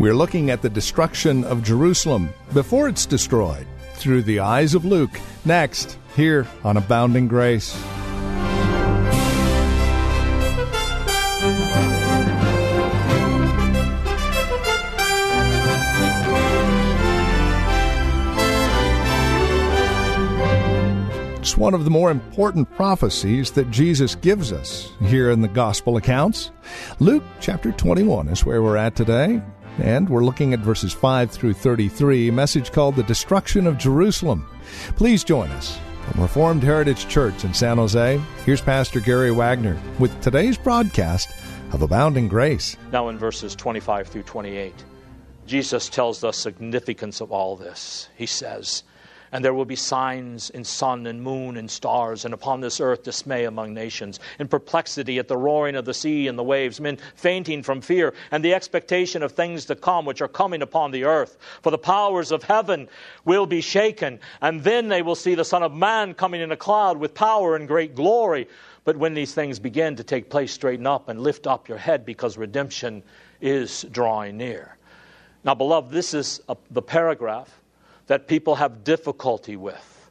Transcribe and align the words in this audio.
We're 0.00 0.14
looking 0.14 0.48
at 0.48 0.62
the 0.62 0.70
destruction 0.70 1.44
of 1.44 1.62
Jerusalem 1.62 2.30
before 2.54 2.88
it's 2.88 3.04
destroyed 3.04 3.66
through 3.92 4.22
the 4.22 4.40
eyes 4.40 4.74
of 4.74 4.86
Luke. 4.86 5.10
Next, 5.44 5.98
here 6.16 6.46
on 6.64 6.78
Abounding 6.78 7.28
Grace. 7.28 7.76
It's 21.38 21.58
one 21.58 21.74
of 21.74 21.84
the 21.84 21.90
more 21.90 22.10
important 22.10 22.74
prophecies 22.74 23.50
that 23.50 23.70
Jesus 23.70 24.14
gives 24.14 24.50
us 24.50 24.90
here 25.02 25.30
in 25.30 25.42
the 25.42 25.48
gospel 25.48 25.98
accounts. 25.98 26.52
Luke 27.00 27.24
chapter 27.40 27.70
21 27.72 28.28
is 28.28 28.46
where 28.46 28.62
we're 28.62 28.78
at 28.78 28.96
today, 28.96 29.42
and 29.80 30.08
we're 30.08 30.24
looking 30.24 30.52
at 30.52 30.60
verses 30.60 30.92
5 30.92 31.30
through 31.30 31.54
33, 31.54 32.28
a 32.28 32.32
message 32.32 32.72
called 32.72 32.96
The 32.96 33.02
Destruction 33.02 33.66
of 33.66 33.78
Jerusalem. 33.78 34.46
Please 34.96 35.24
join 35.24 35.50
us. 35.50 35.78
From 36.10 36.22
Reformed 36.22 36.62
Heritage 36.62 37.08
Church 37.08 37.44
in 37.44 37.54
San 37.54 37.76
Jose, 37.76 38.20
here's 38.44 38.60
Pastor 38.60 39.00
Gary 39.00 39.30
Wagner 39.30 39.78
with 39.98 40.20
today's 40.20 40.58
broadcast 40.58 41.30
of 41.72 41.82
Abounding 41.82 42.28
Grace. 42.28 42.76
Now, 42.92 43.08
in 43.08 43.18
verses 43.18 43.54
25 43.54 44.08
through 44.08 44.24
28, 44.24 44.74
Jesus 45.46 45.88
tells 45.88 46.20
the 46.20 46.32
significance 46.32 47.20
of 47.20 47.32
all 47.32 47.56
this. 47.56 48.08
He 48.16 48.26
says, 48.26 48.82
and 49.32 49.44
there 49.44 49.54
will 49.54 49.64
be 49.64 49.76
signs 49.76 50.50
in 50.50 50.64
sun 50.64 51.06
and 51.06 51.22
moon 51.22 51.56
and 51.56 51.70
stars, 51.70 52.24
and 52.24 52.34
upon 52.34 52.60
this 52.60 52.80
earth 52.80 53.02
dismay 53.02 53.44
among 53.44 53.74
nations, 53.74 54.20
in 54.38 54.48
perplexity 54.48 55.18
at 55.18 55.28
the 55.28 55.36
roaring 55.36 55.76
of 55.76 55.84
the 55.84 55.94
sea 55.94 56.28
and 56.28 56.38
the 56.38 56.42
waves, 56.42 56.80
men 56.80 56.98
fainting 57.14 57.62
from 57.62 57.80
fear, 57.80 58.14
and 58.30 58.44
the 58.44 58.54
expectation 58.54 59.22
of 59.22 59.32
things 59.32 59.66
to 59.66 59.74
come 59.74 60.04
which 60.04 60.20
are 60.20 60.28
coming 60.28 60.62
upon 60.62 60.90
the 60.90 61.04
earth. 61.04 61.38
For 61.62 61.70
the 61.70 61.78
powers 61.78 62.32
of 62.32 62.42
heaven 62.42 62.88
will 63.24 63.46
be 63.46 63.60
shaken, 63.60 64.20
and 64.40 64.62
then 64.64 64.88
they 64.88 65.02
will 65.02 65.14
see 65.14 65.34
the 65.34 65.44
Son 65.44 65.62
of 65.62 65.72
Man 65.72 66.14
coming 66.14 66.40
in 66.40 66.52
a 66.52 66.56
cloud 66.56 66.98
with 66.98 67.14
power 67.14 67.56
and 67.56 67.68
great 67.68 67.94
glory. 67.94 68.48
But 68.84 68.96
when 68.96 69.14
these 69.14 69.34
things 69.34 69.58
begin 69.58 69.96
to 69.96 70.04
take 70.04 70.30
place, 70.30 70.52
straighten 70.52 70.86
up 70.86 71.08
and 71.08 71.20
lift 71.20 71.46
up 71.46 71.68
your 71.68 71.78
head, 71.78 72.04
because 72.04 72.38
redemption 72.38 73.02
is 73.40 73.84
drawing 73.90 74.36
near. 74.36 74.76
Now, 75.44 75.54
beloved, 75.54 75.90
this 75.92 76.12
is 76.12 76.40
a, 76.48 76.56
the 76.70 76.82
paragraph 76.82 77.59
that 78.10 78.26
people 78.26 78.56
have 78.56 78.82
difficulty 78.82 79.54
with. 79.54 80.10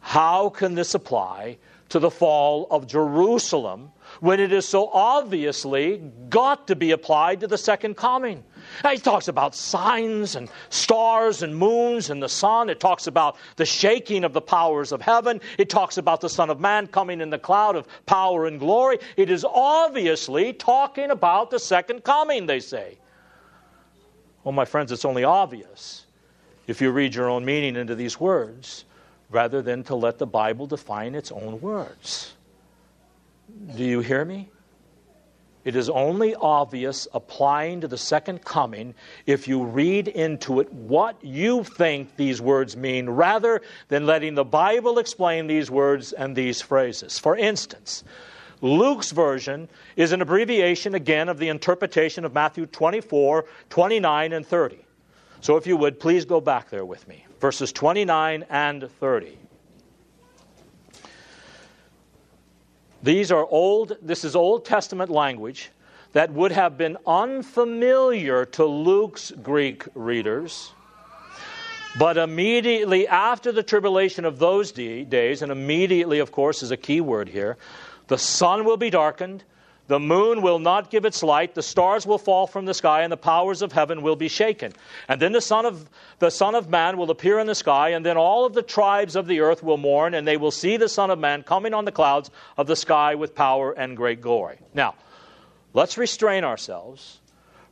How 0.00 0.48
can 0.48 0.74
this 0.74 0.94
apply 0.94 1.58
to 1.90 1.98
the 1.98 2.10
fall 2.10 2.66
of 2.70 2.86
Jerusalem 2.86 3.92
when 4.20 4.40
it 4.40 4.54
is 4.54 4.66
so 4.66 4.88
obviously 4.88 5.98
got 6.30 6.66
to 6.68 6.74
be 6.74 6.92
applied 6.92 7.40
to 7.40 7.46
the 7.46 7.58
second 7.58 7.94
coming? 7.98 8.42
Now, 8.82 8.92
he 8.92 8.96
talks 8.96 9.28
about 9.28 9.54
signs 9.54 10.34
and 10.34 10.48
stars 10.70 11.42
and 11.42 11.54
moons 11.54 12.08
and 12.08 12.22
the 12.22 12.28
sun. 12.30 12.70
It 12.70 12.80
talks 12.80 13.06
about 13.06 13.36
the 13.56 13.66
shaking 13.66 14.24
of 14.24 14.32
the 14.32 14.40
powers 14.40 14.90
of 14.90 15.02
heaven. 15.02 15.42
It 15.58 15.68
talks 15.68 15.98
about 15.98 16.22
the 16.22 16.30
Son 16.30 16.48
of 16.48 16.58
Man 16.58 16.86
coming 16.86 17.20
in 17.20 17.28
the 17.28 17.38
cloud 17.38 17.76
of 17.76 17.86
power 18.06 18.46
and 18.46 18.58
glory. 18.58 18.96
It 19.18 19.28
is 19.28 19.44
obviously 19.44 20.54
talking 20.54 21.10
about 21.10 21.50
the 21.50 21.58
second 21.58 22.02
coming, 22.02 22.46
they 22.46 22.60
say. 22.60 22.96
Well, 24.42 24.52
my 24.52 24.64
friends, 24.64 24.90
it's 24.90 25.04
only 25.04 25.24
obvious 25.24 26.05
if 26.66 26.80
you 26.80 26.90
read 26.90 27.14
your 27.14 27.28
own 27.28 27.44
meaning 27.44 27.76
into 27.76 27.94
these 27.94 28.18
words 28.18 28.84
rather 29.30 29.62
than 29.62 29.82
to 29.84 29.94
let 29.94 30.18
the 30.18 30.26
Bible 30.26 30.66
define 30.66 31.14
its 31.14 31.32
own 31.32 31.60
words. 31.60 32.34
Do 33.76 33.84
you 33.84 34.00
hear 34.00 34.24
me? 34.24 34.50
It 35.64 35.74
is 35.74 35.90
only 35.90 36.36
obvious 36.36 37.08
applying 37.12 37.80
to 37.80 37.88
the 37.88 37.98
second 37.98 38.44
coming 38.44 38.94
if 39.26 39.48
you 39.48 39.64
read 39.64 40.06
into 40.06 40.60
it 40.60 40.72
what 40.72 41.16
you 41.24 41.64
think 41.64 42.14
these 42.14 42.40
words 42.40 42.76
mean 42.76 43.10
rather 43.10 43.62
than 43.88 44.06
letting 44.06 44.36
the 44.36 44.44
Bible 44.44 45.00
explain 45.00 45.48
these 45.48 45.68
words 45.68 46.12
and 46.12 46.36
these 46.36 46.60
phrases. 46.60 47.18
For 47.18 47.36
instance, 47.36 48.04
Luke's 48.60 49.10
version 49.10 49.68
is 49.96 50.12
an 50.12 50.22
abbreviation 50.22 50.94
again 50.94 51.28
of 51.28 51.38
the 51.38 51.48
interpretation 51.48 52.24
of 52.24 52.32
Matthew 52.32 52.66
24, 52.66 53.44
29, 53.68 54.32
and 54.32 54.46
30. 54.46 54.85
So, 55.46 55.56
if 55.56 55.68
you 55.68 55.76
would, 55.76 56.00
please 56.00 56.24
go 56.24 56.40
back 56.40 56.70
there 56.70 56.84
with 56.84 57.06
me. 57.06 57.24
Verses 57.40 57.72
29 57.72 58.46
and 58.50 58.90
30. 58.98 59.38
These 63.04 63.30
are 63.30 63.46
old, 63.46 63.96
this 64.02 64.24
is 64.24 64.34
Old 64.34 64.64
Testament 64.64 65.08
language 65.08 65.70
that 66.14 66.32
would 66.32 66.50
have 66.50 66.76
been 66.76 66.96
unfamiliar 67.06 68.44
to 68.44 68.64
Luke's 68.64 69.30
Greek 69.40 69.84
readers. 69.94 70.72
But 71.96 72.16
immediately 72.16 73.06
after 73.06 73.52
the 73.52 73.62
tribulation 73.62 74.24
of 74.24 74.40
those 74.40 74.72
days, 74.72 75.42
and 75.42 75.52
immediately, 75.52 76.18
of 76.18 76.32
course, 76.32 76.64
is 76.64 76.72
a 76.72 76.76
key 76.76 77.00
word 77.00 77.28
here, 77.28 77.56
the 78.08 78.18
sun 78.18 78.64
will 78.64 78.78
be 78.78 78.90
darkened, 78.90 79.44
the 79.88 80.00
moon 80.00 80.42
will 80.42 80.58
not 80.58 80.90
give 80.90 81.04
its 81.04 81.22
light, 81.22 81.54
the 81.54 81.62
stars 81.62 82.06
will 82.06 82.18
fall 82.18 82.46
from 82.46 82.64
the 82.64 82.74
sky, 82.74 83.02
and 83.02 83.12
the 83.12 83.16
powers 83.16 83.62
of 83.62 83.72
heaven 83.72 84.02
will 84.02 84.16
be 84.16 84.28
shaken. 84.28 84.72
And 85.08 85.22
then 85.22 85.32
the 85.32 85.40
Son 85.40 85.64
of, 85.64 85.88
the 86.18 86.30
Son 86.30 86.54
of 86.56 86.68
Man 86.68 86.96
will 86.96 87.10
appear 87.10 87.38
in 87.38 87.46
the 87.46 87.54
sky, 87.54 87.90
and 87.90 88.04
then 88.04 88.16
all 88.16 88.44
of 88.44 88.52
the 88.52 88.62
tribes 88.62 89.14
of 89.14 89.26
the 89.26 89.40
earth 89.40 89.62
will 89.62 89.76
mourn, 89.76 90.14
and 90.14 90.26
they 90.26 90.36
will 90.36 90.50
see 90.50 90.76
the 90.76 90.88
Son 90.88 91.10
of 91.10 91.18
Man 91.18 91.44
coming 91.44 91.72
on 91.72 91.84
the 91.84 91.92
clouds 91.92 92.30
of 92.56 92.66
the 92.66 92.74
sky 92.74 93.14
with 93.14 93.34
power 93.34 93.72
and 93.72 93.96
great 93.96 94.20
glory. 94.20 94.58
Now, 94.74 94.96
let's 95.72 95.96
restrain 95.96 96.42
ourselves 96.42 97.20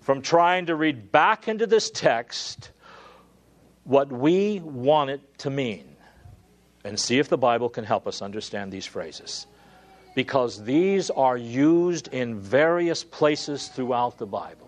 from 0.00 0.22
trying 0.22 0.66
to 0.66 0.76
read 0.76 1.10
back 1.10 1.48
into 1.48 1.66
this 1.66 1.90
text 1.90 2.70
what 3.82 4.12
we 4.12 4.60
want 4.60 5.10
it 5.10 5.38
to 5.38 5.50
mean, 5.50 5.96
and 6.84 6.98
see 6.98 7.18
if 7.18 7.28
the 7.28 7.38
Bible 7.38 7.68
can 7.68 7.84
help 7.84 8.06
us 8.06 8.22
understand 8.22 8.70
these 8.70 8.86
phrases 8.86 9.46
because 10.14 10.62
these 10.62 11.10
are 11.10 11.36
used 11.36 12.08
in 12.08 12.38
various 12.38 13.04
places 13.04 13.68
throughout 13.68 14.18
the 14.18 14.26
Bible. 14.26 14.64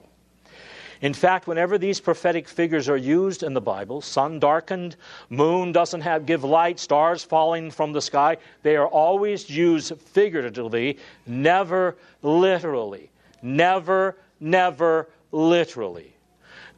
In 1.02 1.12
fact, 1.12 1.46
whenever 1.46 1.76
these 1.76 2.00
prophetic 2.00 2.48
figures 2.48 2.88
are 2.88 2.96
used 2.96 3.42
in 3.42 3.52
the 3.52 3.60
Bible, 3.60 4.00
sun 4.00 4.38
darkened, 4.38 4.96
moon 5.28 5.70
doesn't 5.70 6.00
have 6.00 6.24
give 6.24 6.42
light, 6.42 6.80
stars 6.80 7.22
falling 7.22 7.70
from 7.70 7.92
the 7.92 8.00
sky, 8.00 8.38
they 8.62 8.76
are 8.76 8.88
always 8.88 9.48
used 9.50 9.96
figuratively, 9.98 10.98
never 11.26 11.96
literally. 12.22 13.10
Never, 13.42 14.16
never 14.40 15.08
literally. 15.32 16.15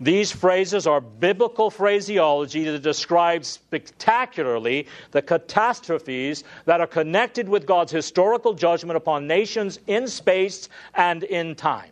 These 0.00 0.30
phrases 0.30 0.86
are 0.86 1.00
biblical 1.00 1.70
phraseology 1.70 2.64
that 2.64 2.82
describes 2.82 3.48
spectacularly 3.48 4.86
the 5.10 5.22
catastrophes 5.22 6.44
that 6.66 6.80
are 6.80 6.86
connected 6.86 7.48
with 7.48 7.66
God's 7.66 7.90
historical 7.90 8.54
judgment 8.54 8.96
upon 8.96 9.26
nations 9.26 9.80
in 9.88 10.06
space 10.06 10.68
and 10.94 11.24
in 11.24 11.56
time. 11.56 11.90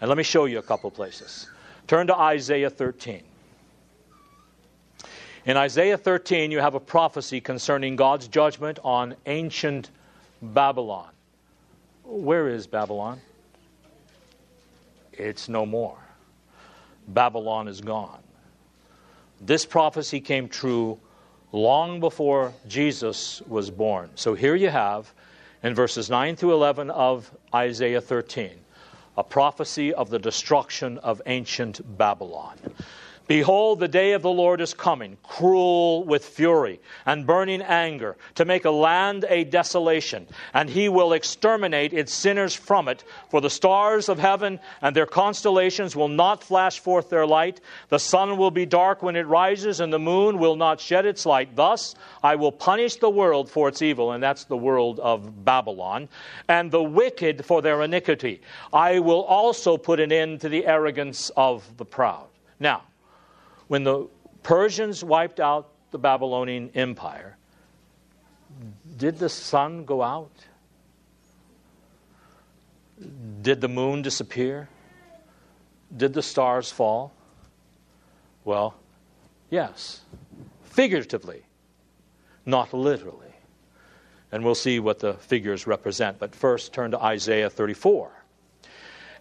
And 0.00 0.08
let 0.08 0.18
me 0.18 0.24
show 0.24 0.44
you 0.44 0.58
a 0.58 0.62
couple 0.62 0.90
places. 0.90 1.48
Turn 1.86 2.06
to 2.08 2.16
Isaiah 2.16 2.68
13. 2.68 3.22
In 5.46 5.56
Isaiah 5.56 5.96
13, 5.96 6.50
you 6.50 6.58
have 6.58 6.74
a 6.74 6.80
prophecy 6.80 7.40
concerning 7.40 7.96
God's 7.96 8.28
judgment 8.28 8.78
on 8.84 9.14
ancient 9.24 9.90
Babylon. 10.42 11.08
Where 12.04 12.48
is 12.48 12.66
Babylon? 12.66 13.20
It's 15.12 15.48
no 15.48 15.64
more. 15.64 15.96
Babylon 17.08 17.68
is 17.68 17.80
gone. 17.80 18.22
This 19.40 19.66
prophecy 19.66 20.20
came 20.20 20.48
true 20.48 20.98
long 21.52 22.00
before 22.00 22.52
Jesus 22.66 23.42
was 23.46 23.70
born. 23.70 24.10
So 24.14 24.34
here 24.34 24.54
you 24.54 24.68
have, 24.68 25.12
in 25.62 25.74
verses 25.74 26.10
9 26.10 26.36
through 26.36 26.54
11 26.54 26.90
of 26.90 27.30
Isaiah 27.54 28.00
13, 28.00 28.50
a 29.16 29.24
prophecy 29.24 29.94
of 29.94 30.10
the 30.10 30.18
destruction 30.18 30.98
of 30.98 31.22
ancient 31.26 31.80
Babylon. 31.96 32.56
Behold, 33.28 33.80
the 33.80 33.88
day 33.88 34.12
of 34.12 34.22
the 34.22 34.30
Lord 34.30 34.60
is 34.60 34.72
coming, 34.72 35.16
cruel 35.24 36.04
with 36.04 36.24
fury 36.24 36.80
and 37.04 37.26
burning 37.26 37.60
anger, 37.60 38.16
to 38.36 38.44
make 38.44 38.64
a 38.64 38.70
land 38.70 39.24
a 39.28 39.42
desolation, 39.42 40.28
and 40.54 40.70
he 40.70 40.88
will 40.88 41.12
exterminate 41.12 41.92
its 41.92 42.14
sinners 42.14 42.54
from 42.54 42.86
it. 42.86 43.02
For 43.30 43.40
the 43.40 43.50
stars 43.50 44.08
of 44.08 44.20
heaven 44.20 44.60
and 44.80 44.94
their 44.94 45.06
constellations 45.06 45.96
will 45.96 46.08
not 46.08 46.44
flash 46.44 46.78
forth 46.78 47.10
their 47.10 47.26
light. 47.26 47.60
The 47.88 47.98
sun 47.98 48.36
will 48.36 48.52
be 48.52 48.64
dark 48.64 49.02
when 49.02 49.16
it 49.16 49.26
rises, 49.26 49.80
and 49.80 49.92
the 49.92 49.98
moon 49.98 50.38
will 50.38 50.54
not 50.54 50.80
shed 50.80 51.04
its 51.04 51.26
light. 51.26 51.56
Thus 51.56 51.96
I 52.22 52.36
will 52.36 52.52
punish 52.52 52.96
the 52.96 53.10
world 53.10 53.50
for 53.50 53.68
its 53.68 53.82
evil, 53.82 54.12
and 54.12 54.22
that's 54.22 54.44
the 54.44 54.56
world 54.56 55.00
of 55.00 55.44
Babylon, 55.44 56.08
and 56.48 56.70
the 56.70 56.82
wicked 56.82 57.44
for 57.44 57.60
their 57.60 57.82
iniquity. 57.82 58.40
I 58.72 59.00
will 59.00 59.22
also 59.22 59.76
put 59.76 59.98
an 59.98 60.12
end 60.12 60.42
to 60.42 60.48
the 60.48 60.64
arrogance 60.64 61.32
of 61.36 61.76
the 61.76 61.84
proud. 61.84 62.28
Now, 62.60 62.82
when 63.68 63.84
the 63.84 64.08
Persians 64.42 65.02
wiped 65.02 65.40
out 65.40 65.70
the 65.90 65.98
Babylonian 65.98 66.70
Empire, 66.74 67.36
did 68.96 69.18
the 69.18 69.28
sun 69.28 69.84
go 69.84 70.02
out? 70.02 70.30
Did 73.42 73.60
the 73.60 73.68
moon 73.68 74.02
disappear? 74.02 74.68
Did 75.94 76.14
the 76.14 76.22
stars 76.22 76.70
fall? 76.70 77.12
Well, 78.44 78.74
yes, 79.50 80.00
figuratively, 80.64 81.42
not 82.44 82.72
literally. 82.72 83.26
And 84.32 84.44
we'll 84.44 84.54
see 84.54 84.80
what 84.80 84.98
the 84.98 85.14
figures 85.14 85.66
represent. 85.66 86.18
But 86.18 86.34
first, 86.34 86.72
turn 86.72 86.90
to 86.92 87.02
Isaiah 87.02 87.50
34. 87.50 88.10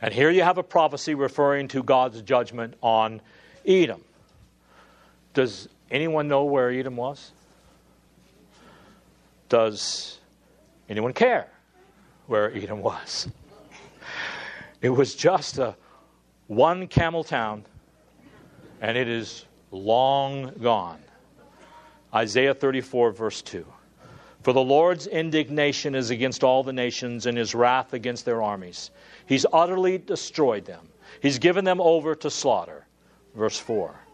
And 0.02 0.14
here 0.14 0.30
you 0.30 0.44
have 0.44 0.58
a 0.58 0.64
prophecy 0.64 1.16
referring 1.16 1.68
to 1.70 1.84
God's 1.84 2.22
judgment 2.22 2.76
on 2.82 3.22
Edom. 3.66 4.04
Does 5.36 5.68
anyone 5.92 6.30
know 6.30 6.46
where 6.46 6.72
Edom 6.72 6.96
was? 6.96 7.34
Does 9.50 10.18
anyone 10.90 11.12
care 11.12 11.50
where 12.28 12.56
Edom 12.56 12.82
was? 12.82 13.28
It 14.82 14.90
was 14.90 15.14
just 15.14 15.58
a 15.58 15.76
one 16.48 16.88
camel 16.88 17.24
town, 17.24 17.66
and 18.80 18.98
it 18.98 19.10
is 19.10 19.46
long 19.72 20.54
gone. 20.62 21.00
Isaiah 22.14 22.54
34, 22.54 23.12
verse 23.12 23.42
2. 23.42 23.66
For 24.42 24.54
the 24.54 24.64
Lord's 24.64 25.08
indignation 25.08 25.96
is 25.96 26.12
against 26.12 26.46
all 26.46 26.64
the 26.64 26.72
nations, 26.72 27.26
and 27.26 27.38
his 27.38 27.54
wrath 27.54 27.94
against 27.94 28.24
their 28.24 28.42
armies. 28.42 28.92
He's 29.26 29.46
utterly 29.52 29.98
destroyed 29.98 30.64
them, 30.64 30.88
he's 31.22 31.40
given 31.40 31.66
them 31.66 31.82
over 31.82 32.16
to 32.16 32.30
slaughter. 32.30 32.86
Verse 33.36 33.60
4 33.60 34.05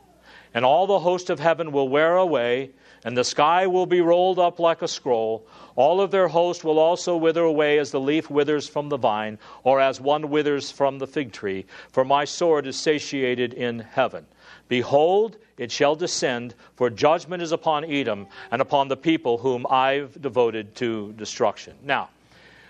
and 0.53 0.65
all 0.65 0.87
the 0.87 0.99
host 0.99 1.29
of 1.29 1.39
heaven 1.39 1.71
will 1.71 1.89
wear 1.89 2.17
away, 2.17 2.71
and 3.03 3.17
the 3.17 3.23
sky 3.23 3.65
will 3.67 3.85
be 3.85 4.01
rolled 4.01 4.37
up 4.37 4.59
like 4.59 4.81
a 4.81 4.87
scroll. 4.87 5.45
All 5.75 6.01
of 6.01 6.11
their 6.11 6.27
host 6.27 6.63
will 6.63 6.77
also 6.77 7.17
wither 7.17 7.43
away 7.43 7.79
as 7.79 7.91
the 7.91 7.99
leaf 7.99 8.29
withers 8.29 8.67
from 8.67 8.89
the 8.89 8.97
vine, 8.97 9.39
or 9.63 9.79
as 9.79 9.99
one 9.99 10.29
withers 10.29 10.69
from 10.69 10.99
the 10.99 11.07
fig 11.07 11.31
tree. 11.31 11.65
For 11.91 12.03
my 12.03 12.25
sword 12.25 12.67
is 12.67 12.79
satiated 12.79 13.53
in 13.53 13.79
heaven. 13.79 14.25
Behold, 14.67 15.37
it 15.57 15.71
shall 15.71 15.95
descend, 15.95 16.55
for 16.75 16.89
judgment 16.89 17.41
is 17.41 17.51
upon 17.51 17.85
Edom 17.85 18.27
and 18.51 18.61
upon 18.61 18.87
the 18.87 18.97
people 18.97 19.37
whom 19.37 19.65
I've 19.69 20.21
devoted 20.21 20.75
to 20.75 21.13
destruction. 21.13 21.75
Now, 21.83 22.09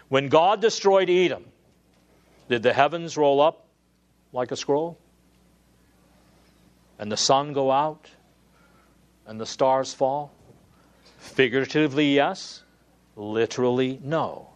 when 0.10 0.28
God 0.28 0.62
destroyed 0.62 1.10
Edom, 1.10 1.46
did 2.50 2.64
the 2.64 2.74
heavens 2.74 3.18
roll 3.18 3.40
up 3.40 3.66
like 4.34 4.52
a 4.52 4.56
scroll? 4.56 4.98
And 7.02 7.12
the 7.12 7.18
sun 7.18 7.52
go 7.52 7.72
out 7.72 8.10
and 9.26 9.42
the 9.42 9.46
stars 9.46 9.94
fall? 9.94 10.32
Figuratively, 11.18 12.14
yes. 12.14 12.64
Literally, 13.16 14.00
no. 14.04 14.48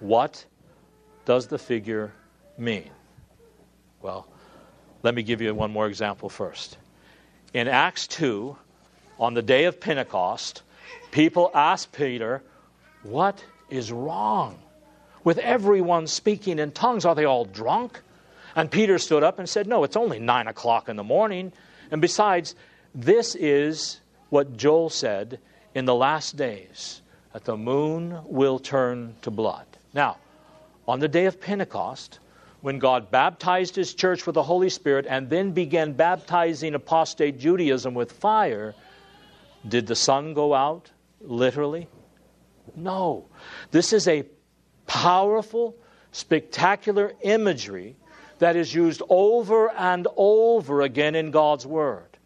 What 0.00 0.44
does 1.26 1.46
the 1.46 1.58
figure 1.58 2.12
mean? 2.56 2.90
Well, 4.00 4.26
let 5.02 5.14
me 5.14 5.22
give 5.22 5.42
you 5.42 5.54
one 5.54 5.70
more 5.70 5.86
example 5.86 6.30
first. 6.30 6.78
In 7.52 7.68
Acts 7.68 8.06
2, 8.06 8.56
on 9.20 9.34
the 9.34 9.42
day 9.42 9.64
of 9.64 9.78
Pentecost, 9.78 10.62
people 11.10 11.50
asked 11.54 11.92
Peter, 11.92 12.42
What 13.02 13.44
is 13.68 13.92
wrong 13.92 14.58
with 15.22 15.36
everyone 15.38 16.06
speaking 16.06 16.58
in 16.58 16.72
tongues? 16.72 17.04
Are 17.04 17.14
they 17.14 17.26
all 17.26 17.44
drunk? 17.44 18.00
And 18.56 18.70
Peter 18.70 18.98
stood 18.98 19.22
up 19.22 19.38
and 19.38 19.48
said, 19.48 19.66
No, 19.66 19.84
it's 19.84 19.96
only 19.96 20.18
nine 20.18 20.46
o'clock 20.46 20.88
in 20.88 20.96
the 20.96 21.04
morning. 21.04 21.52
And 21.90 22.00
besides, 22.00 22.54
this 22.94 23.34
is 23.34 24.00
what 24.30 24.56
Joel 24.56 24.90
said 24.90 25.38
in 25.74 25.84
the 25.84 25.94
last 25.94 26.36
days 26.36 27.02
that 27.32 27.44
the 27.44 27.56
moon 27.56 28.20
will 28.24 28.58
turn 28.58 29.14
to 29.22 29.30
blood. 29.30 29.66
Now, 29.94 30.18
on 30.86 31.00
the 31.00 31.08
day 31.08 31.26
of 31.26 31.40
Pentecost, 31.40 32.18
when 32.60 32.78
God 32.78 33.10
baptized 33.10 33.76
his 33.76 33.94
church 33.94 34.26
with 34.26 34.34
the 34.34 34.42
Holy 34.42 34.70
Spirit 34.70 35.06
and 35.08 35.30
then 35.30 35.52
began 35.52 35.92
baptizing 35.92 36.74
apostate 36.74 37.38
Judaism 37.38 37.94
with 37.94 38.12
fire, 38.12 38.74
did 39.66 39.86
the 39.86 39.94
sun 39.94 40.34
go 40.34 40.54
out 40.54 40.90
literally? 41.20 41.88
No. 42.74 43.26
This 43.70 43.92
is 43.92 44.08
a 44.08 44.24
powerful, 44.86 45.76
spectacular 46.12 47.12
imagery 47.22 47.96
that 48.38 48.56
is 48.56 48.74
used 48.74 49.02
over 49.08 49.70
and 49.70 50.06
over 50.16 50.82
again 50.82 51.14
in 51.14 51.30
God's 51.30 51.66
Word. 51.66 52.16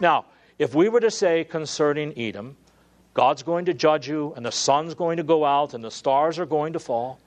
Now, 0.00 0.26
if 0.58 0.74
we 0.74 0.88
were 0.88 1.00
to 1.00 1.10
say 1.10 1.44
concerning 1.44 2.18
Edom, 2.18 2.56
God's 3.14 3.42
going 3.42 3.66
to 3.66 3.74
judge 3.74 4.08
you, 4.08 4.32
and 4.36 4.44
the 4.44 4.52
sun's 4.52 4.94
going 4.94 5.18
to 5.18 5.22
go 5.22 5.44
out, 5.44 5.74
and 5.74 5.84
the 5.84 5.90
stars 5.90 6.38
are 6.38 6.46
going 6.46 6.72
to 6.72 6.78
fall. 6.78 7.18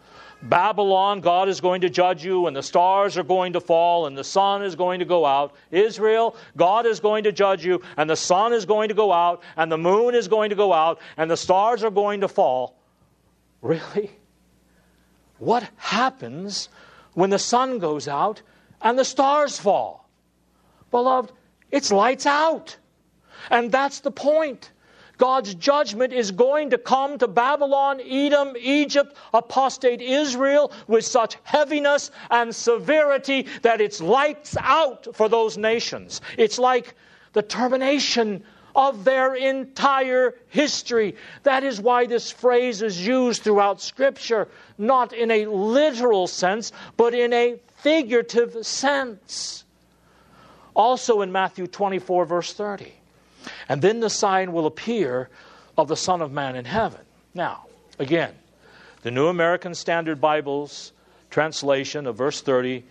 Babylon, 0.42 1.22
God 1.22 1.48
is 1.48 1.62
going 1.62 1.82
to 1.82 1.90
judge 1.90 2.24
you, 2.24 2.48
and 2.48 2.56
the 2.56 2.64
stars 2.64 3.18
are 3.18 3.24
going 3.24 3.54
to 3.54 3.62
fall, 3.62 4.06
and 4.06 4.18
the 4.18 4.24
sun 4.24 4.64
is 4.64 4.76
going 4.76 5.00
to 5.00 5.06
go 5.06 5.26
out. 5.26 5.56
Israel, 5.72 6.36
God 6.56 6.86
is 6.86 7.00
going 7.00 7.24
to 7.24 7.32
judge 7.32 7.66
you, 7.66 7.82
and 7.98 8.10
the 8.10 8.16
sun 8.16 8.54
is 8.54 8.66
going 8.66 8.90
to 8.90 8.96
go 8.96 9.12
out, 9.12 9.44
and 9.58 9.72
the 9.72 9.78
moon 9.78 10.14
is 10.14 10.28
going 10.28 10.50
to 10.50 10.56
go 10.56 10.74
out, 10.74 11.00
and 11.18 11.30
the 11.30 11.38
stars 11.38 11.84
are 11.84 11.92
going 11.92 12.22
to 12.22 12.28
fall. 12.28 12.76
Really? 13.62 14.12
What 15.40 15.68
happens 15.78 16.70
when 17.16 17.32
the 17.32 17.40
sun 17.40 17.80
goes 17.80 18.08
out 18.08 18.42
and 18.82 19.00
the 19.00 19.04
stars 19.04 19.58
fall. 19.58 20.08
Beloved, 20.92 21.32
it's 21.72 21.92
lights 21.92 22.26
out. 22.26 22.78
And 23.50 23.72
that's 23.72 24.02
the 24.02 24.12
point. 24.12 24.72
God's 25.18 25.56
judgment 25.56 26.14
is 26.14 26.32
going 26.32 26.72
to 26.72 26.78
come 26.78 27.18
to 27.18 27.28
Babylon, 27.28 28.02
Edom, 28.02 28.54
Egypt, 28.60 29.16
apostate 29.34 30.02
Israel 30.02 30.72
with 30.88 31.06
such 31.06 31.38
heaviness 31.44 32.12
and 32.30 32.54
severity 32.54 33.48
that 33.62 33.82
it's 33.82 34.02
lights 34.02 34.58
out 34.60 35.08
for 35.14 35.30
those 35.30 35.58
nations. 35.58 36.22
It's 36.38 36.60
like 36.60 36.96
the 37.34 37.42
termination 37.42 38.44
of 38.76 39.06
their 39.06 39.36
entire 39.36 40.36
history. 40.50 41.16
That 41.44 41.64
is 41.64 41.80
why 41.80 42.06
this 42.06 42.32
phrase 42.32 42.82
is 42.82 43.06
used 43.06 43.44
throughout 43.44 43.82
Scripture, 43.82 44.48
not 44.78 45.14
in 45.14 45.32
a 45.32 45.46
literal 45.46 46.28
sense, 46.28 46.72
but 46.98 47.14
in 47.14 47.32
a 47.32 47.60
figurative 47.78 48.66
sense. 48.66 49.64
Also 50.74 51.22
in 51.22 51.32
Matthew 51.32 51.68
24, 51.68 52.26
verse 52.26 52.54
30. 52.54 52.92
And 53.70 53.82
then 53.82 54.00
the 54.02 54.10
sign 54.10 54.52
will 54.52 54.66
appear 54.66 55.30
of 55.78 55.88
the 55.88 55.96
Son 55.96 56.22
of 56.22 56.32
Man 56.32 56.56
in 56.56 56.66
heaven. 56.66 57.02
Now, 57.34 57.66
again, 58.00 58.34
the 59.04 59.12
New 59.12 59.28
American 59.28 59.76
Standard 59.76 60.20
Bible's 60.20 60.92
translation 61.30 62.08
of 62.08 62.18
verse 62.18 62.42
30 62.42 62.84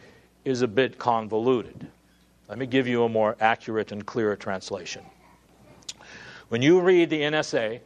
is 0.44 0.62
a 0.62 0.68
bit 0.68 0.98
convoluted. 0.98 1.86
Let 2.48 2.58
me 2.58 2.66
give 2.66 2.86
you 2.86 3.04
a 3.04 3.08
more 3.08 3.36
accurate 3.40 3.90
and 3.90 4.04
clearer 4.04 4.36
translation. 4.36 5.02
When 6.54 6.62
you 6.62 6.82
read 6.82 7.10
the 7.10 7.22
NSA, 7.22 7.80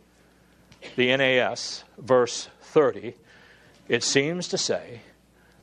the 0.94 1.16
NAS, 1.16 1.84
verse 1.96 2.50
30, 2.60 3.14
it 3.88 4.02
seems 4.02 4.48
to 4.48 4.58
say, 4.58 5.00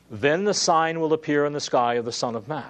Then 0.10 0.46
the 0.46 0.56
sign 0.56 1.00
will 1.00 1.14
appear 1.14 1.46
in 1.46 1.54
the 1.54 1.60
sky 1.60 1.94
of 1.94 2.06
the 2.06 2.12
Son 2.12 2.36
of 2.36 2.48
Man. 2.48 2.66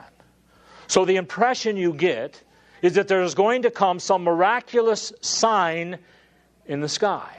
So 0.87 1.05
the 1.05 1.15
impression 1.15 1.77
you 1.77 1.93
get 1.93 2.43
is 2.81 2.95
that 2.95 3.07
there's 3.07 3.33
going 3.33 3.61
to 3.61 3.71
come 3.71 3.97
some 3.97 4.25
miraculous 4.25 5.13
sign 5.21 5.99
in 6.65 6.81
the 6.81 6.89
sky. 6.89 7.33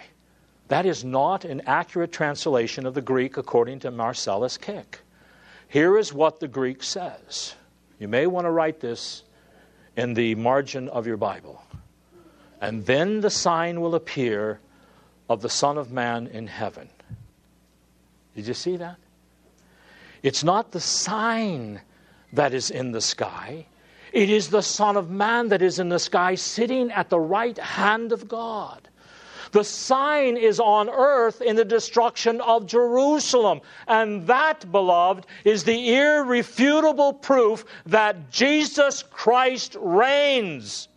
That 0.69 0.87
is 0.87 1.05
not 1.05 1.45
an 1.45 1.65
accurate 1.67 2.13
translation 2.13 2.87
of 2.87 2.95
the 2.95 3.03
Greek 3.03 3.37
according 3.37 3.81
to 3.81 3.91
Marcellus 3.91 4.57
Kik. 4.57 5.01
Here 5.69 5.99
is 5.99 6.15
what 6.15 6.41
the 6.41 6.49
Greek 6.49 6.83
says. 6.83 7.57
You 7.99 8.09
may 8.09 8.27
want 8.27 8.47
to 8.47 8.51
write 8.51 8.81
this 8.81 9.23
in 9.99 10.15
the 10.15 10.35
margin 10.37 10.89
of 10.89 11.07
your 11.07 11.19
Bible. 11.19 11.61
And 12.61 12.87
then 12.87 13.21
the 13.21 13.31
sign 13.31 13.81
will 13.81 13.95
appear 13.95 14.61
of 15.29 15.43
the 15.43 15.49
Son 15.49 15.77
of 15.77 15.93
Man 15.93 16.27
in 16.27 16.47
heaven. 16.47 16.89
Did 18.35 18.47
you 18.47 18.55
see 18.55 18.77
that? 18.77 18.97
It's 20.23 20.45
not 20.45 20.73
the 20.73 20.81
sign 20.81 21.81
that 22.33 22.55
is 22.55 22.71
in 22.71 22.93
the 22.93 23.01
sky, 23.01 23.67
It 24.13 24.31
is 24.31 24.49
the 24.49 24.63
Son 24.63 24.97
of 24.97 25.11
Man 25.11 25.49
that 25.49 25.61
is 25.61 25.79
in 25.79 25.91
the 25.91 25.99
sky, 25.99 26.37
sitting 26.37 26.91
at 26.91 27.11
the 27.11 27.21
right 27.21 27.59
hand 27.59 28.13
of 28.13 28.29
God. 28.29 28.89
The 29.53 29.65
sign 29.65 30.37
is 30.37 30.59
on 30.59 30.89
earth 30.89 31.41
in 31.41 31.57
the 31.57 31.65
destruction 31.65 32.41
of 32.41 32.67
Jerusalem. 32.67 33.61
And 33.87 34.27
that, 34.27 34.71
beloved, 34.73 35.27
is 35.45 35.65
the 35.65 35.95
irrefutable 35.95 37.13
proof 37.13 37.65
that 37.87 38.31
Jesus 38.31 39.03
Christ 39.03 39.77
reigns. 39.79 40.89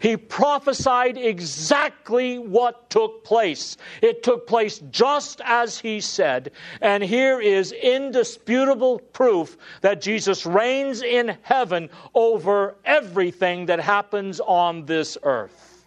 He 0.00 0.16
prophesied 0.16 1.16
exactly 1.16 2.38
what 2.38 2.90
took 2.90 3.24
place. 3.24 3.76
It 4.02 4.22
took 4.22 4.46
place 4.46 4.80
just 4.90 5.40
as 5.44 5.78
he 5.78 6.00
said. 6.00 6.52
And 6.80 7.02
here 7.02 7.40
is 7.40 7.72
indisputable 7.72 8.98
proof 8.98 9.56
that 9.80 10.00
Jesus 10.00 10.44
reigns 10.44 11.02
in 11.02 11.36
heaven 11.42 11.90
over 12.14 12.76
everything 12.84 13.66
that 13.66 13.80
happens 13.80 14.40
on 14.40 14.86
this 14.86 15.16
earth. 15.22 15.86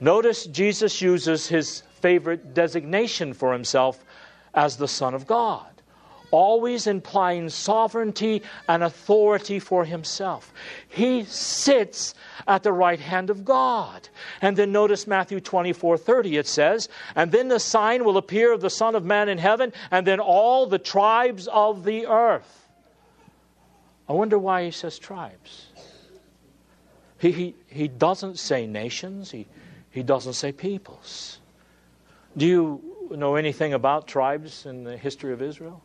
Notice 0.00 0.46
Jesus 0.46 1.00
uses 1.00 1.46
his 1.46 1.82
favorite 2.00 2.54
designation 2.54 3.32
for 3.32 3.52
himself 3.52 4.04
as 4.54 4.76
the 4.76 4.88
Son 4.88 5.14
of 5.14 5.26
God 5.26 5.75
always 6.30 6.86
implying 6.86 7.48
sovereignty 7.48 8.42
and 8.68 8.82
authority 8.82 9.58
for 9.58 9.84
himself. 9.84 10.52
He 10.88 11.24
sits 11.24 12.14
at 12.46 12.62
the 12.62 12.72
right 12.72 13.00
hand 13.00 13.30
of 13.30 13.44
God. 13.44 14.08
And 14.40 14.56
then 14.56 14.72
notice 14.72 15.06
Matthew 15.06 15.40
24 15.40 15.98
30, 15.98 16.36
it 16.36 16.46
says, 16.46 16.88
And 17.14 17.32
then 17.32 17.48
the 17.48 17.60
sign 17.60 18.04
will 18.04 18.16
appear 18.16 18.52
of 18.52 18.60
the 18.60 18.70
Son 18.70 18.94
of 18.94 19.04
Man 19.04 19.28
in 19.28 19.38
heaven, 19.38 19.72
and 19.90 20.06
then 20.06 20.20
all 20.20 20.66
the 20.66 20.78
tribes 20.78 21.48
of 21.48 21.84
the 21.84 22.06
earth. 22.06 22.68
I 24.08 24.12
wonder 24.12 24.38
why 24.38 24.64
he 24.64 24.70
says 24.70 24.98
tribes. 24.98 25.66
He, 27.18 27.32
he, 27.32 27.54
he 27.68 27.88
doesn't 27.88 28.38
say 28.38 28.66
nations, 28.66 29.30
he, 29.30 29.46
he 29.90 30.02
doesn't 30.02 30.34
say 30.34 30.52
peoples. 30.52 31.40
Do 32.36 32.46
you 32.46 32.96
know 33.10 33.36
anything 33.36 33.72
about 33.72 34.06
tribes 34.06 34.66
in 34.66 34.84
the 34.84 34.96
history 34.96 35.32
of 35.32 35.40
Israel? 35.40 35.82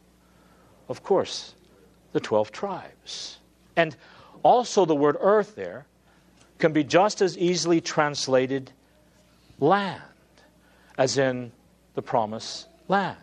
Of 0.92 1.04
course, 1.04 1.56
the 2.12 2.20
12 2.20 2.52
tribes. 2.52 3.38
And 3.78 3.96
also, 4.44 4.84
the 4.84 4.94
word 4.94 5.16
earth 5.22 5.56
there 5.56 5.86
can 6.60 6.74
be 6.74 6.84
just 6.84 7.22
as 7.22 7.38
easily 7.38 7.80
translated 7.80 8.72
land, 9.58 10.02
as 10.98 11.18
in 11.18 11.54
the 11.94 12.02
promised 12.02 12.68
land. 12.90 13.18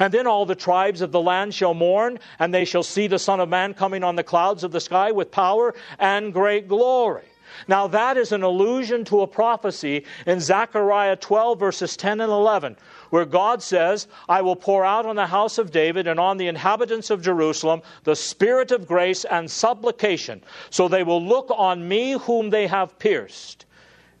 And 0.00 0.12
then 0.12 0.26
all 0.26 0.44
the 0.44 0.54
tribes 0.54 1.00
of 1.00 1.12
the 1.12 1.20
land 1.20 1.54
shall 1.54 1.72
mourn, 1.72 2.18
and 2.38 2.52
they 2.52 2.66
shall 2.66 2.82
see 2.82 3.06
the 3.06 3.18
Son 3.18 3.40
of 3.40 3.48
Man 3.48 3.72
coming 3.72 4.04
on 4.04 4.16
the 4.16 4.22
clouds 4.22 4.62
of 4.62 4.70
the 4.70 4.80
sky 4.80 5.12
with 5.12 5.30
power 5.30 5.74
and 5.98 6.30
great 6.30 6.68
glory. 6.68 7.24
Now, 7.68 7.86
that 7.86 8.18
is 8.18 8.32
an 8.32 8.42
allusion 8.42 9.04
to 9.06 9.22
a 9.22 9.26
prophecy 9.26 10.04
in 10.26 10.40
Zechariah 10.40 11.16
12, 11.16 11.58
verses 11.58 11.96
10 11.96 12.20
and 12.20 12.30
11, 12.30 12.76
where 13.12 13.26
God 13.26 13.62
says, 13.62 14.08
I 14.26 14.40
will 14.40 14.56
pour 14.56 14.86
out 14.86 15.04
on 15.04 15.16
the 15.16 15.26
house 15.26 15.58
of 15.58 15.70
David 15.70 16.06
and 16.06 16.18
on 16.18 16.38
the 16.38 16.46
inhabitants 16.46 17.10
of 17.10 17.20
Jerusalem 17.20 17.82
the 18.04 18.16
spirit 18.16 18.70
of 18.70 18.86
grace 18.86 19.26
and 19.26 19.50
supplication, 19.50 20.42
so 20.70 20.88
they 20.88 21.02
will 21.02 21.22
look 21.22 21.52
on 21.54 21.86
me 21.86 22.12
whom 22.12 22.48
they 22.48 22.66
have 22.66 22.98
pierced. 22.98 23.66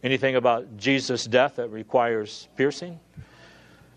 Anything 0.04 0.36
about 0.36 0.76
Jesus' 0.76 1.24
death 1.24 1.56
that 1.56 1.68
requires 1.68 2.48
piercing? 2.58 3.00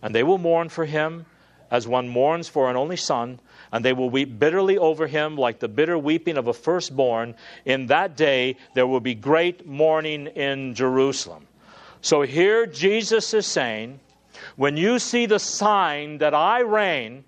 And 0.01 0.15
they 0.15 0.23
will 0.23 0.37
mourn 0.37 0.69
for 0.69 0.85
him 0.85 1.25
as 1.69 1.85
one 1.85 2.07
mourns 2.07 2.47
for 2.47 2.69
an 2.69 2.77
only 2.77 2.95
son, 2.95 3.41
and 3.73 3.83
they 3.83 3.91
will 3.91 4.09
weep 4.09 4.39
bitterly 4.39 4.77
over 4.77 5.07
him 5.07 5.35
like 5.35 5.59
the 5.59 5.67
bitter 5.67 5.97
weeping 5.97 6.37
of 6.37 6.47
a 6.47 6.53
firstborn. 6.53 7.35
In 7.65 7.87
that 7.87 8.15
day 8.15 8.55
there 8.75 8.87
will 8.87 9.01
be 9.01 9.13
great 9.13 9.67
mourning 9.67 10.27
in 10.27 10.73
Jerusalem. 10.73 11.47
So 11.99 12.21
here 12.21 12.65
Jesus 12.65 13.33
is 13.33 13.45
saying, 13.45 13.99
when 14.55 14.77
you 14.77 14.99
see 14.99 15.25
the 15.25 15.39
sign 15.39 16.19
that 16.19 16.33
I 16.33 16.61
reign 16.61 17.25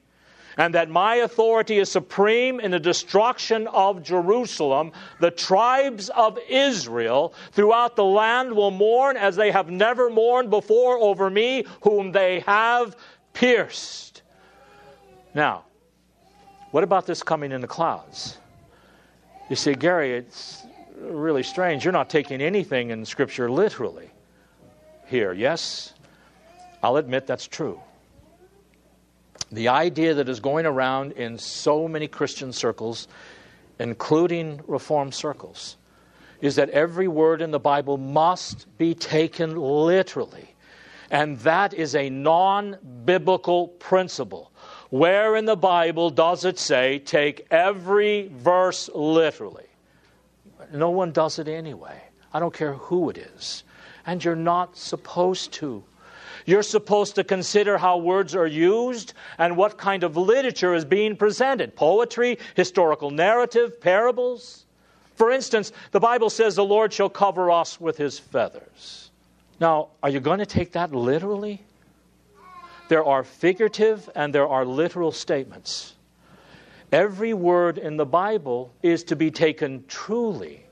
and 0.58 0.74
that 0.74 0.90
my 0.90 1.16
authority 1.16 1.78
is 1.78 1.90
supreme 1.90 2.60
in 2.60 2.72
the 2.72 2.80
destruction 2.80 3.68
of 3.68 4.02
Jerusalem, 4.02 4.92
the 5.20 5.32
tribes 5.32 6.10
of 6.10 6.40
Israel 6.50 7.34
throughout 7.52 7.96
the 7.96 8.04
land 8.04 8.54
will 8.54 8.72
mourn 8.72 9.18
as 9.18 9.36
they 9.36 9.52
have 9.52 9.70
never 9.70 10.10
mourned 10.10 10.50
before 10.50 10.98
over 10.98 11.30
me, 11.30 11.64
whom 11.82 12.12
they 12.12 12.40
have 12.42 12.96
pierced. 13.34 14.24
Now, 15.36 15.66
what 16.72 16.84
about 16.84 17.06
this 17.06 17.22
coming 17.22 17.52
in 17.52 17.62
the 17.62 17.68
clouds? 17.68 18.40
You 19.50 19.56
see, 19.56 19.76
Gary, 19.76 20.14
it's 20.14 20.66
really 21.00 21.44
strange. 21.44 21.86
You're 21.86 21.94
not 21.94 22.10
taking 22.10 22.42
anything 22.42 22.90
in 22.90 23.06
Scripture 23.06 23.50
literally 23.50 24.10
here, 25.06 25.32
yes? 25.34 25.94
I'll 26.82 26.98
admit 26.98 27.28
that's 27.28 27.48
true. 27.48 27.80
The 29.52 29.70
idea 29.70 30.16
that 30.16 30.30
is 30.30 30.40
going 30.40 30.66
around 30.66 31.14
in 31.14 31.38
so 31.38 31.88
many 31.88 32.08
Christian 32.08 32.52
circles, 32.52 33.08
including 33.80 34.62
Reformed 34.68 35.14
circles, 35.14 35.78
is 36.42 36.56
that 36.56 36.70
every 36.70 37.08
word 37.08 37.42
in 37.42 37.52
the 37.52 37.60
Bible 37.60 37.98
must 37.98 38.66
be 38.78 38.94
taken 38.94 39.56
literally. 39.56 40.54
And 41.10 41.40
that 41.40 41.74
is 41.74 41.96
a 41.96 42.10
non 42.10 42.78
biblical 43.06 43.70
principle. 43.70 44.52
Where 44.90 45.36
in 45.36 45.46
the 45.46 45.56
Bible 45.56 46.10
does 46.10 46.46
it 46.46 46.60
say, 46.60 47.00
take 47.00 47.48
every 47.50 48.30
verse 48.32 48.90
literally? 48.94 49.66
No 50.74 50.90
one 50.90 51.12
does 51.12 51.40
it 51.40 51.48
anyway. 51.48 52.02
I 52.34 52.40
don't 52.40 52.54
care 52.54 52.74
who 52.74 53.10
it 53.10 53.18
is. 53.18 53.64
And 54.06 54.24
you're 54.24 54.36
not 54.36 54.78
supposed 54.78 55.54
to. 55.54 55.84
You're 56.48 56.64
supposed 56.64 57.16
to 57.16 57.26
consider 57.26 57.78
how 57.78 57.98
words 57.98 58.34
are 58.34 58.48
used 58.48 59.14
and 59.38 59.58
what 59.58 59.78
kind 59.78 60.04
of 60.04 60.16
literature 60.16 60.74
is 60.74 60.86
being 60.86 61.18
presented 61.18 61.76
poetry, 61.76 62.40
historical 62.56 63.12
narrative, 63.12 63.82
parables. 63.82 64.66
For 65.16 65.30
instance, 65.30 65.74
the 65.92 66.00
Bible 66.00 66.30
says 66.30 66.56
the 66.56 66.64
Lord 66.64 66.94
shall 66.94 67.10
cover 67.10 67.52
us 67.52 67.82
with 67.82 67.98
his 67.98 68.18
feathers. 68.18 69.12
Now, 69.60 69.90
are 70.02 70.10
you 70.10 70.22
going 70.22 70.40
to 70.40 70.46
take 70.46 70.72
that 70.72 70.96
literally? 70.96 71.62
There 72.88 73.04
are 73.04 73.26
figurative 73.26 74.10
and 74.16 74.34
there 74.34 74.48
are 74.48 74.64
literal 74.64 75.12
statements. 75.12 75.96
Every 76.94 77.34
word 77.34 77.78
in 77.78 77.98
the 77.98 78.06
Bible 78.06 78.72
is 78.82 79.04
to 79.06 79.18
be 79.18 79.32
taken 79.32 79.84
truly. 79.90 80.67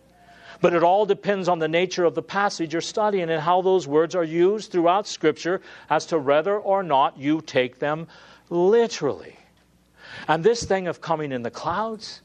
But 0.61 0.73
it 0.73 0.83
all 0.83 1.05
depends 1.05 1.49
on 1.49 1.59
the 1.59 1.67
nature 1.67 2.05
of 2.05 2.15
the 2.15 2.21
passage 2.21 2.73
you're 2.73 2.81
studying 2.81 3.29
and 3.29 3.41
how 3.41 3.61
those 3.61 3.87
words 3.87 4.15
are 4.15 4.23
used 4.23 4.71
throughout 4.71 5.07
Scripture 5.07 5.61
as 5.89 6.05
to 6.07 6.19
whether 6.19 6.57
or 6.57 6.83
not 6.83 7.17
you 7.17 7.41
take 7.41 7.79
them 7.79 8.07
literally. 8.49 9.37
And 10.27 10.43
this 10.43 10.63
thing 10.63 10.87
of 10.87 11.01
coming 11.01 11.31
in 11.31 11.43
the 11.43 11.51
clouds, 11.51 12.21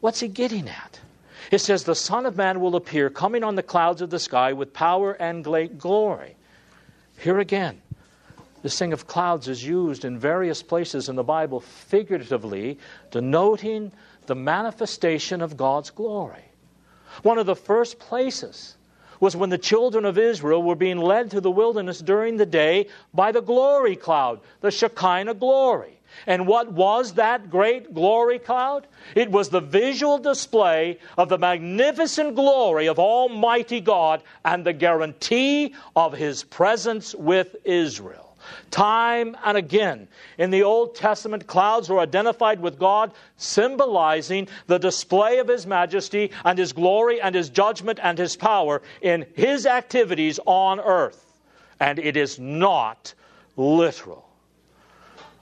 what's 0.00 0.20
he 0.20 0.28
getting 0.28 0.68
at? 0.68 1.00
It 1.50 1.58
says, 1.58 1.84
The 1.84 1.94
Son 1.94 2.26
of 2.26 2.36
Man 2.36 2.60
will 2.60 2.76
appear 2.76 3.10
coming 3.10 3.44
on 3.44 3.54
the 3.54 3.62
clouds 3.62 4.00
of 4.00 4.10
the 4.10 4.18
sky 4.18 4.52
with 4.52 4.72
power 4.72 5.12
and 5.12 5.44
great 5.44 5.78
glory. 5.78 6.34
Here 7.18 7.38
again, 7.38 7.80
this 8.62 8.78
thing 8.78 8.92
of 8.92 9.06
clouds 9.06 9.48
is 9.48 9.64
used 9.64 10.04
in 10.04 10.18
various 10.18 10.62
places 10.62 11.08
in 11.08 11.16
the 11.16 11.24
Bible 11.24 11.60
figuratively, 11.60 12.78
denoting 13.10 13.92
the 14.26 14.34
manifestation 14.34 15.42
of 15.42 15.56
God's 15.56 15.90
glory. 15.90 16.44
One 17.22 17.38
of 17.38 17.46
the 17.46 17.56
first 17.56 17.98
places 17.98 18.76
was 19.20 19.36
when 19.36 19.50
the 19.50 19.58
children 19.58 20.04
of 20.04 20.18
Israel 20.18 20.62
were 20.62 20.74
being 20.74 20.98
led 20.98 21.30
through 21.30 21.42
the 21.42 21.50
wilderness 21.50 22.00
during 22.00 22.36
the 22.36 22.46
day 22.46 22.88
by 23.14 23.30
the 23.30 23.40
glory 23.40 23.94
cloud, 23.94 24.40
the 24.60 24.70
Shekinah 24.70 25.34
glory. 25.34 26.00
And 26.26 26.46
what 26.46 26.72
was 26.72 27.14
that 27.14 27.48
great 27.48 27.94
glory 27.94 28.38
cloud? 28.38 28.86
It 29.14 29.30
was 29.30 29.48
the 29.48 29.60
visual 29.60 30.18
display 30.18 30.98
of 31.16 31.28
the 31.28 31.38
magnificent 31.38 32.34
glory 32.34 32.88
of 32.88 32.98
Almighty 32.98 33.80
God 33.80 34.22
and 34.44 34.64
the 34.64 34.72
guarantee 34.72 35.74
of 35.96 36.12
His 36.12 36.42
presence 36.42 37.14
with 37.14 37.56
Israel. 37.64 38.31
Time 38.70 39.36
and 39.44 39.56
again 39.56 40.08
in 40.38 40.50
the 40.50 40.62
Old 40.62 40.94
Testament, 40.94 41.46
clouds 41.46 41.88
were 41.88 42.00
identified 42.00 42.60
with 42.60 42.78
God, 42.78 43.12
symbolizing 43.36 44.48
the 44.66 44.78
display 44.78 45.38
of 45.38 45.48
His 45.48 45.66
majesty 45.66 46.30
and 46.44 46.58
His 46.58 46.72
glory 46.72 47.20
and 47.20 47.34
His 47.34 47.50
judgment 47.50 47.98
and 48.02 48.18
His 48.18 48.36
power 48.36 48.82
in 49.00 49.26
His 49.34 49.66
activities 49.66 50.40
on 50.46 50.80
earth. 50.80 51.24
And 51.78 51.98
it 51.98 52.16
is 52.16 52.38
not 52.38 53.14
literal. 53.56 54.28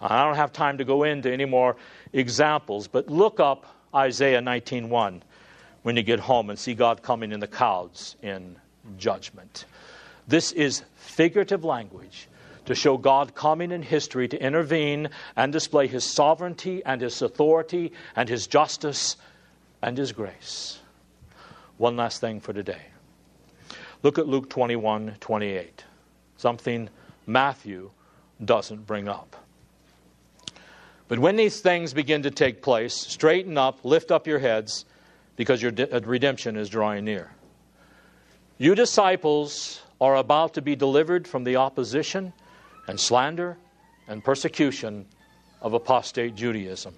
I 0.00 0.24
don't 0.24 0.36
have 0.36 0.52
time 0.52 0.78
to 0.78 0.84
go 0.84 1.02
into 1.02 1.30
any 1.30 1.44
more 1.44 1.76
examples, 2.12 2.88
but 2.88 3.08
look 3.08 3.38
up 3.38 3.66
Isaiah 3.94 4.40
19:1 4.40 5.20
when 5.82 5.96
you 5.96 6.02
get 6.02 6.20
home 6.20 6.50
and 6.50 6.58
see 6.58 6.74
God 6.74 7.02
coming 7.02 7.32
in 7.32 7.40
the 7.40 7.46
clouds 7.46 8.16
in 8.22 8.56
judgment. 8.96 9.66
This 10.26 10.52
is 10.52 10.82
figurative 10.94 11.64
language 11.64 12.28
to 12.66 12.74
show 12.74 12.96
God 12.96 13.34
coming 13.34 13.72
in 13.72 13.82
history 13.82 14.28
to 14.28 14.42
intervene 14.42 15.10
and 15.36 15.52
display 15.52 15.86
his 15.86 16.04
sovereignty 16.04 16.82
and 16.84 17.00
his 17.00 17.22
authority 17.22 17.92
and 18.16 18.28
his 18.28 18.46
justice 18.46 19.16
and 19.82 19.96
his 19.96 20.12
grace. 20.12 20.78
One 21.78 21.96
last 21.96 22.20
thing 22.20 22.40
for 22.40 22.52
today. 22.52 22.82
Look 24.02 24.18
at 24.18 24.26
Luke 24.26 24.48
21 24.48 25.16
28, 25.20 25.84
something 26.36 26.88
Matthew 27.26 27.90
doesn't 28.42 28.86
bring 28.86 29.08
up. 29.08 29.36
But 31.08 31.18
when 31.18 31.36
these 31.36 31.60
things 31.60 31.92
begin 31.92 32.22
to 32.22 32.30
take 32.30 32.62
place, 32.62 32.94
straighten 32.94 33.58
up, 33.58 33.84
lift 33.84 34.10
up 34.10 34.26
your 34.26 34.38
heads, 34.38 34.84
because 35.36 35.60
your 35.60 35.72
de- 35.72 35.94
uh, 35.94 36.00
redemption 36.00 36.56
is 36.56 36.68
drawing 36.68 37.04
near. 37.04 37.30
You 38.58 38.74
disciples 38.74 39.80
are 40.00 40.16
about 40.16 40.54
to 40.54 40.62
be 40.62 40.76
delivered 40.76 41.26
from 41.26 41.44
the 41.44 41.56
opposition 41.56 42.32
and 42.90 43.00
slander 43.00 43.56
and 44.08 44.22
persecution 44.22 45.06
of 45.62 45.72
apostate 45.72 46.34
Judaism. 46.34 46.94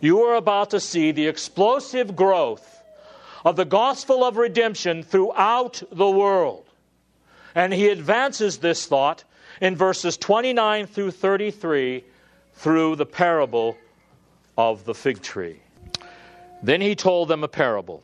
You 0.00 0.22
are 0.22 0.36
about 0.36 0.70
to 0.70 0.80
see 0.80 1.12
the 1.12 1.26
explosive 1.26 2.16
growth 2.16 2.82
of 3.44 3.56
the 3.56 3.64
gospel 3.64 4.24
of 4.24 4.36
redemption 4.36 5.02
throughout 5.02 5.82
the 5.92 6.10
world. 6.10 6.64
And 7.54 7.72
he 7.72 7.88
advances 7.88 8.58
this 8.58 8.86
thought 8.86 9.24
in 9.60 9.76
verses 9.76 10.16
29 10.16 10.86
through 10.86 11.10
33 11.10 12.04
through 12.54 12.96
the 12.96 13.06
parable 13.06 13.76
of 14.56 14.84
the 14.84 14.94
fig 14.94 15.20
tree. 15.20 15.60
Then 16.62 16.80
he 16.80 16.94
told 16.94 17.28
them 17.28 17.44
a 17.44 17.48
parable 17.48 18.02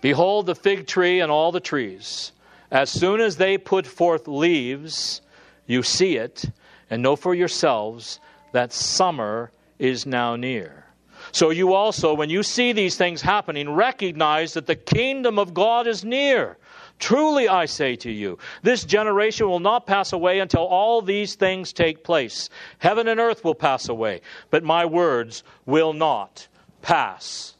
Behold, 0.00 0.46
the 0.46 0.54
fig 0.54 0.86
tree 0.86 1.20
and 1.20 1.32
all 1.32 1.50
the 1.50 1.60
trees. 1.60 2.30
As 2.70 2.90
soon 2.90 3.20
as 3.20 3.36
they 3.36 3.58
put 3.58 3.86
forth 3.86 4.28
leaves, 4.28 5.22
you 5.68 5.84
see 5.84 6.16
it, 6.16 6.44
and 6.90 7.00
know 7.00 7.14
for 7.14 7.34
yourselves 7.34 8.18
that 8.50 8.72
summer 8.72 9.52
is 9.78 10.04
now 10.04 10.34
near. 10.34 10.84
So 11.32 11.50
you 11.50 11.74
also, 11.74 12.14
when 12.14 12.30
you 12.30 12.42
see 12.42 12.72
these 12.72 12.96
things 12.96 13.20
happening, 13.22 13.70
recognize 13.70 14.54
that 14.54 14.66
the 14.66 14.76
kingdom 14.76 15.38
of 15.38 15.54
God 15.54 15.86
is 15.86 16.04
near. 16.04 16.56
Truly 16.98 17.48
I 17.48 17.66
say 17.66 17.96
to 17.96 18.10
you, 18.10 18.38
this 18.62 18.84
generation 18.84 19.48
will 19.48 19.60
not 19.60 19.86
pass 19.86 20.12
away 20.12 20.40
until 20.40 20.62
all 20.62 21.00
these 21.00 21.34
things 21.34 21.72
take 21.72 22.02
place. 22.02 22.48
Heaven 22.78 23.06
and 23.06 23.20
earth 23.20 23.44
will 23.44 23.54
pass 23.54 23.88
away, 23.88 24.22
but 24.50 24.64
my 24.64 24.84
words 24.86 25.44
will 25.66 25.92
not 25.92 26.48
pass 26.82 27.54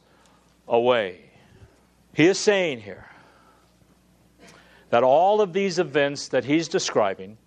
away. 0.67 1.21
He 2.13 2.25
is 2.25 2.37
saying 2.37 2.81
here 2.81 3.05
that 4.89 5.03
all 5.03 5.39
of 5.39 5.53
these 5.53 5.79
events 5.79 6.29
that 6.29 6.43
he's 6.43 6.67
describing, 6.67 7.37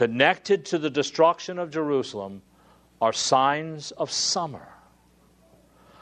connected 0.00 0.64
to 0.64 0.78
the 0.78 0.88
destruction 0.88 1.58
of 1.58 1.70
Jerusalem, 1.70 2.40
are 3.02 3.12
signs 3.12 3.90
of 3.90 4.10
summer 4.10 4.66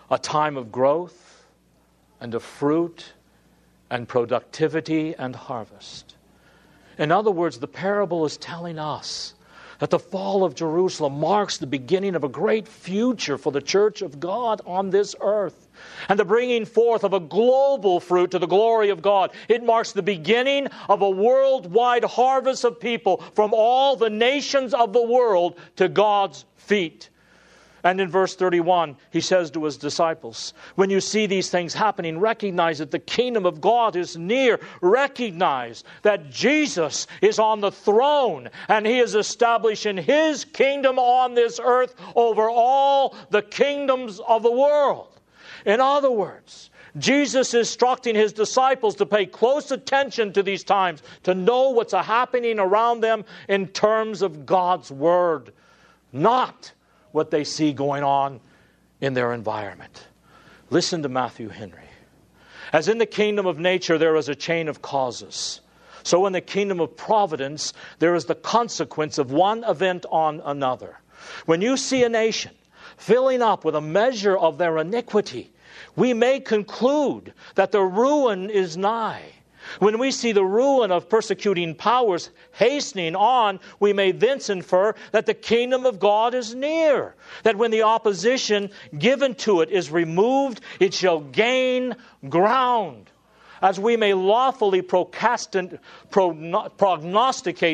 a 0.08 0.16
time 0.16 0.56
of 0.56 0.70
growth 0.70 1.44
and 2.20 2.32
of 2.32 2.44
fruit 2.44 3.12
and 3.90 4.06
productivity 4.06 5.16
and 5.16 5.34
harvest. 5.34 6.14
In 6.96 7.10
other 7.10 7.32
words, 7.32 7.58
the 7.58 7.66
parable 7.66 8.24
is 8.24 8.36
telling 8.36 8.78
us 8.78 9.34
that 9.80 9.90
the 9.90 9.98
fall 9.98 10.44
of 10.44 10.54
Jerusalem 10.54 11.18
marks 11.18 11.56
the 11.56 11.66
beginning 11.66 12.14
of 12.14 12.22
a 12.22 12.28
great 12.28 12.68
future 12.68 13.36
for 13.36 13.50
the 13.50 13.60
church 13.60 14.00
of 14.00 14.20
God 14.20 14.60
on 14.64 14.90
this 14.90 15.16
earth 15.20 15.67
and 16.08 16.18
the 16.18 16.24
bringing 16.24 16.64
forth 16.64 17.04
of 17.04 17.12
a 17.12 17.20
global 17.20 18.00
fruit 18.00 18.30
to 18.30 18.38
the 18.38 18.46
glory 18.46 18.90
of 18.90 19.02
God. 19.02 19.32
It 19.48 19.62
marks 19.62 19.92
the 19.92 20.02
beginning 20.02 20.68
of 20.88 21.02
a 21.02 21.10
worldwide 21.10 22.04
harvest 22.04 22.64
of 22.64 22.80
people 22.80 23.18
from 23.34 23.52
all 23.54 23.96
the 23.96 24.10
nations 24.10 24.74
of 24.74 24.92
the 24.92 25.02
world 25.02 25.58
to 25.76 25.88
God's 25.88 26.44
feet. 26.56 27.10
And 27.84 28.00
in 28.00 28.10
verse 28.10 28.34
31, 28.34 28.96
he 29.10 29.20
says 29.20 29.50
to 29.52 29.64
his 29.64 29.76
disciples, 29.76 30.52
When 30.74 30.90
you 30.90 31.00
see 31.00 31.26
these 31.26 31.48
things 31.48 31.74
happening, 31.74 32.18
recognize 32.18 32.78
that 32.78 32.90
the 32.90 32.98
kingdom 32.98 33.46
of 33.46 33.60
God 33.60 33.94
is 33.94 34.16
near. 34.16 34.58
Recognize 34.80 35.84
that 36.02 36.28
Jesus 36.30 37.06
is 37.22 37.38
on 37.38 37.60
the 37.60 37.70
throne 37.70 38.50
and 38.68 38.86
he 38.86 38.98
is 38.98 39.14
establishing 39.14 39.96
his 39.96 40.44
kingdom 40.44 40.98
on 40.98 41.34
this 41.34 41.60
earth 41.62 41.94
over 42.16 42.50
all 42.50 43.16
the 43.30 43.42
kingdoms 43.42 44.20
of 44.26 44.42
the 44.42 44.52
world. 44.52 45.07
In 45.64 45.80
other 45.80 46.10
words, 46.10 46.70
Jesus 46.96 47.48
is 47.48 47.68
instructing 47.68 48.14
his 48.14 48.32
disciples 48.32 48.96
to 48.96 49.06
pay 49.06 49.26
close 49.26 49.70
attention 49.70 50.32
to 50.32 50.42
these 50.42 50.64
times, 50.64 51.02
to 51.24 51.34
know 51.34 51.70
what's 51.70 51.92
happening 51.92 52.58
around 52.58 53.00
them 53.00 53.24
in 53.48 53.68
terms 53.68 54.22
of 54.22 54.46
God's 54.46 54.90
word, 54.90 55.52
not 56.12 56.72
what 57.12 57.30
they 57.30 57.44
see 57.44 57.72
going 57.72 58.02
on 58.02 58.40
in 59.00 59.14
their 59.14 59.32
environment. 59.32 60.06
Listen 60.70 61.02
to 61.02 61.08
Matthew 61.08 61.48
Henry. 61.48 61.82
As 62.72 62.88
in 62.88 62.98
the 62.98 63.06
kingdom 63.06 63.46
of 63.46 63.58
nature, 63.58 63.96
there 63.96 64.16
is 64.16 64.28
a 64.28 64.34
chain 64.34 64.68
of 64.68 64.82
causes. 64.82 65.60
So 66.02 66.26
in 66.26 66.32
the 66.32 66.40
kingdom 66.40 66.80
of 66.80 66.96
providence, 66.96 67.72
there 67.98 68.14
is 68.14 68.26
the 68.26 68.34
consequence 68.34 69.18
of 69.18 69.30
one 69.30 69.64
event 69.64 70.06
on 70.10 70.40
another. 70.44 70.98
When 71.46 71.60
you 71.60 71.76
see 71.76 72.02
a 72.02 72.08
nation 72.08 72.52
filling 72.96 73.42
up 73.42 73.64
with 73.64 73.74
a 73.74 73.80
measure 73.80 74.36
of 74.36 74.58
their 74.58 74.78
iniquity, 74.78 75.50
we 75.96 76.14
may 76.14 76.40
conclude 76.40 77.32
that 77.54 77.72
the 77.72 77.82
ruin 77.82 78.50
is 78.50 78.76
nigh. 78.76 79.32
When 79.80 79.98
we 79.98 80.10
see 80.10 80.32
the 80.32 80.44
ruin 80.44 80.90
of 80.90 81.08
persecuting 81.08 81.74
powers 81.74 82.30
hastening 82.52 83.14
on, 83.14 83.60
we 83.80 83.92
may 83.92 84.12
thence 84.12 84.48
infer 84.48 84.94
that 85.12 85.26
the 85.26 85.34
kingdom 85.34 85.84
of 85.84 86.00
God 86.00 86.34
is 86.34 86.54
near. 86.54 87.14
That 87.42 87.56
when 87.56 87.70
the 87.70 87.82
opposition 87.82 88.70
given 88.98 89.34
to 89.36 89.60
it 89.60 89.70
is 89.70 89.90
removed, 89.90 90.60
it 90.80 90.94
shall 90.94 91.20
gain 91.20 91.96
ground. 92.28 93.10
As 93.60 93.80
we 93.80 93.96
may 93.96 94.14
lawfully 94.14 94.82
prognosticate 94.82 95.80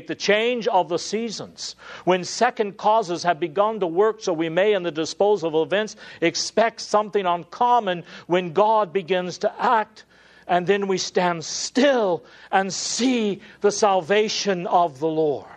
the 0.06 0.14
change 0.14 0.66
of 0.68 0.88
the 0.88 0.98
seasons, 0.98 1.76
when 2.04 2.24
second 2.24 2.76
causes 2.76 3.22
have 3.22 3.38
begun 3.38 3.80
to 3.80 3.86
work, 3.86 4.22
so 4.22 4.32
we 4.32 4.48
may, 4.48 4.72
in 4.72 4.82
the 4.82 4.90
disposal 4.90 5.62
of 5.62 5.66
events, 5.66 5.96
expect 6.20 6.80
something 6.80 7.26
uncommon 7.26 8.04
when 8.26 8.52
God 8.52 8.92
begins 8.92 9.38
to 9.38 9.62
act 9.62 10.04
and 10.46 10.66
then 10.66 10.86
we 10.86 10.98
stand 10.98 11.44
still 11.44 12.24
and 12.52 12.72
see 12.72 13.40
the 13.62 13.72
salvation 13.72 14.66
of 14.66 14.98
the 14.98 15.08
Lord. 15.08 15.48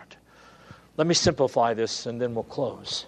Let 0.96 1.06
me 1.06 1.14
simplify 1.14 1.74
this 1.74 2.06
and 2.06 2.20
then 2.20 2.34
we'll 2.34 2.44
close. 2.44 3.06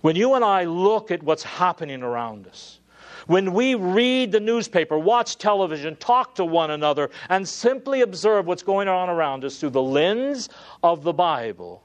When 0.00 0.16
you 0.16 0.34
and 0.34 0.44
I 0.44 0.64
look 0.64 1.10
at 1.10 1.22
what's 1.22 1.44
happening 1.44 2.02
around 2.02 2.46
us, 2.46 2.80
when 3.26 3.52
we 3.52 3.74
read 3.74 4.32
the 4.32 4.40
newspaper, 4.40 4.98
watch 4.98 5.38
television, 5.38 5.96
talk 5.96 6.34
to 6.34 6.44
one 6.44 6.70
another, 6.70 7.10
and 7.28 7.48
simply 7.48 8.02
observe 8.02 8.46
what's 8.46 8.62
going 8.62 8.88
on 8.88 9.08
around 9.08 9.44
us 9.44 9.58
through 9.58 9.70
the 9.70 9.82
lens 9.82 10.48
of 10.82 11.02
the 11.02 11.12
Bible, 11.12 11.82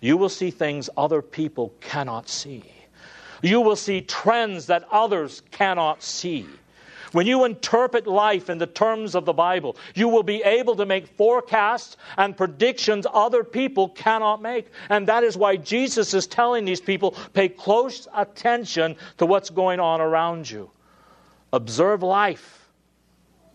you 0.00 0.16
will 0.16 0.28
see 0.28 0.50
things 0.50 0.90
other 0.96 1.22
people 1.22 1.72
cannot 1.80 2.28
see. 2.28 2.62
You 3.42 3.60
will 3.60 3.76
see 3.76 4.00
trends 4.00 4.66
that 4.66 4.84
others 4.90 5.42
cannot 5.50 6.02
see. 6.02 6.46
When 7.12 7.26
you 7.26 7.44
interpret 7.44 8.06
life 8.06 8.50
in 8.50 8.58
the 8.58 8.66
terms 8.66 9.14
of 9.14 9.24
the 9.24 9.32
Bible, 9.32 9.76
you 9.94 10.08
will 10.08 10.22
be 10.22 10.42
able 10.42 10.76
to 10.76 10.86
make 10.86 11.06
forecasts 11.06 11.96
and 12.16 12.36
predictions 12.36 13.06
other 13.12 13.44
people 13.44 13.88
cannot 13.88 14.42
make. 14.42 14.68
And 14.88 15.08
that 15.08 15.24
is 15.24 15.36
why 15.36 15.56
Jesus 15.56 16.12
is 16.12 16.26
telling 16.26 16.64
these 16.64 16.80
people 16.80 17.12
pay 17.32 17.48
close 17.48 18.06
attention 18.14 18.96
to 19.18 19.26
what's 19.26 19.50
going 19.50 19.80
on 19.80 20.00
around 20.00 20.50
you. 20.50 20.70
Observe 21.52 22.02
life 22.02 22.68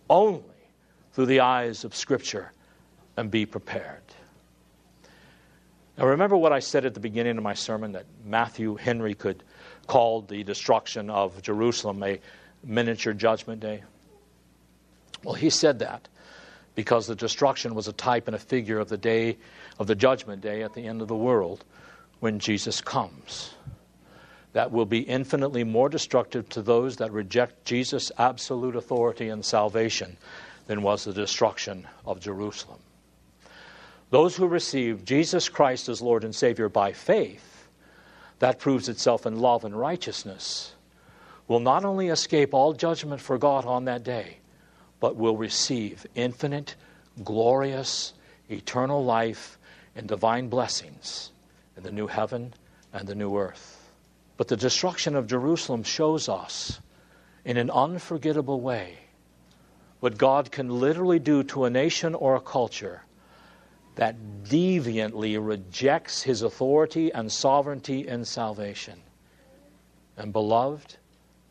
only 0.09 0.43
through 1.13 1.27
the 1.27 1.41
eyes 1.41 1.83
of 1.83 1.95
Scripture 1.95 2.51
and 3.17 3.29
be 3.29 3.45
prepared. 3.45 4.01
Now, 5.97 6.07
remember 6.07 6.35
what 6.35 6.51
I 6.51 6.59
said 6.59 6.85
at 6.85 6.95
the 6.95 6.99
beginning 6.99 7.37
of 7.37 7.43
my 7.43 7.53
sermon 7.53 7.91
that 7.91 8.05
Matthew 8.25 8.75
Henry 8.75 9.13
could 9.13 9.43
call 9.85 10.21
the 10.21 10.43
destruction 10.43 11.11
of 11.11 11.39
Jerusalem 11.43 12.01
a 12.01 12.19
miniature 12.63 13.13
judgment 13.13 13.59
day? 13.61 13.83
Well, 15.23 15.35
he 15.35 15.49
said 15.49 15.79
that 15.79 16.07
because 16.75 17.07
the 17.07 17.15
destruction 17.15 17.75
was 17.75 17.87
a 17.87 17.93
type 17.93 18.27
and 18.27 18.35
a 18.35 18.39
figure 18.39 18.79
of 18.79 18.89
the 18.89 18.97
day 18.97 19.37
of 19.79 19.87
the 19.87 19.95
judgment 19.95 20.41
day 20.41 20.63
at 20.63 20.73
the 20.73 20.85
end 20.85 21.01
of 21.01 21.07
the 21.07 21.15
world 21.15 21.63
when 22.19 22.39
Jesus 22.39 22.81
comes. 22.81 23.53
That 24.53 24.71
will 24.71 24.85
be 24.85 24.99
infinitely 24.99 25.63
more 25.63 25.89
destructive 25.89 26.47
to 26.49 26.61
those 26.61 26.97
that 26.97 27.11
reject 27.11 27.65
Jesus' 27.65 28.11
absolute 28.17 28.75
authority 28.75 29.29
and 29.29 29.43
salvation 29.43 30.17
than 30.67 30.83
was 30.83 31.03
the 31.03 31.13
destruction 31.13 31.87
of 32.05 32.19
Jerusalem. 32.19 32.79
Those 34.09 34.35
who 34.35 34.47
receive 34.47 35.05
Jesus 35.05 35.49
Christ 35.49 35.89
as 35.89 36.01
Lord 36.01 36.23
and 36.23 36.35
Savior 36.35 36.69
by 36.69 36.93
faith, 36.93 37.67
that 38.39 38.59
proves 38.59 38.89
itself 38.89 39.25
in 39.25 39.39
love 39.39 39.65
and 39.65 39.77
righteousness 39.77 40.73
will 41.47 41.59
not 41.59 41.85
only 41.85 42.07
escape 42.07 42.53
all 42.53 42.73
judgment 42.73 43.21
for 43.21 43.37
God 43.37 43.65
on 43.65 43.85
that 43.85 44.03
day, 44.03 44.37
but 44.99 45.15
will 45.15 45.35
receive 45.35 46.05
infinite, 46.15 46.75
glorious, 47.23 48.13
eternal 48.49 49.03
life 49.03 49.57
and 49.95 50.07
divine 50.07 50.47
blessings 50.47 51.31
in 51.75 51.83
the 51.83 51.91
new 51.91 52.07
heaven 52.07 52.53
and 52.93 53.07
the 53.07 53.15
new 53.15 53.37
earth. 53.37 53.91
But 54.37 54.47
the 54.47 54.57
destruction 54.57 55.15
of 55.15 55.27
Jerusalem 55.27 55.83
shows 55.83 56.29
us 56.29 56.79
in 57.45 57.57
an 57.57 57.69
unforgettable 57.69 58.61
way 58.61 58.97
what 59.99 60.17
God 60.17 60.51
can 60.51 60.69
literally 60.69 61.19
do 61.19 61.43
to 61.43 61.65
a 61.65 61.69
nation 61.69 62.15
or 62.15 62.35
a 62.35 62.41
culture 62.41 63.03
that 63.95 64.43
deviantly 64.43 65.37
rejects 65.37 66.23
his 66.23 66.41
authority 66.41 67.13
and 67.13 67.31
sovereignty 67.31 68.07
in 68.07 68.25
salvation. 68.25 68.99
And, 70.17 70.33
beloved, 70.33 70.97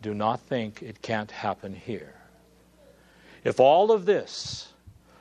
do 0.03 0.13
not 0.13 0.41
think 0.41 0.83
it 0.83 1.01
can't 1.01 1.31
happen 1.31 1.75
here. 1.75 2.15
If 3.45 3.61
all 3.61 3.91
of 3.91 4.05
this 4.05 4.69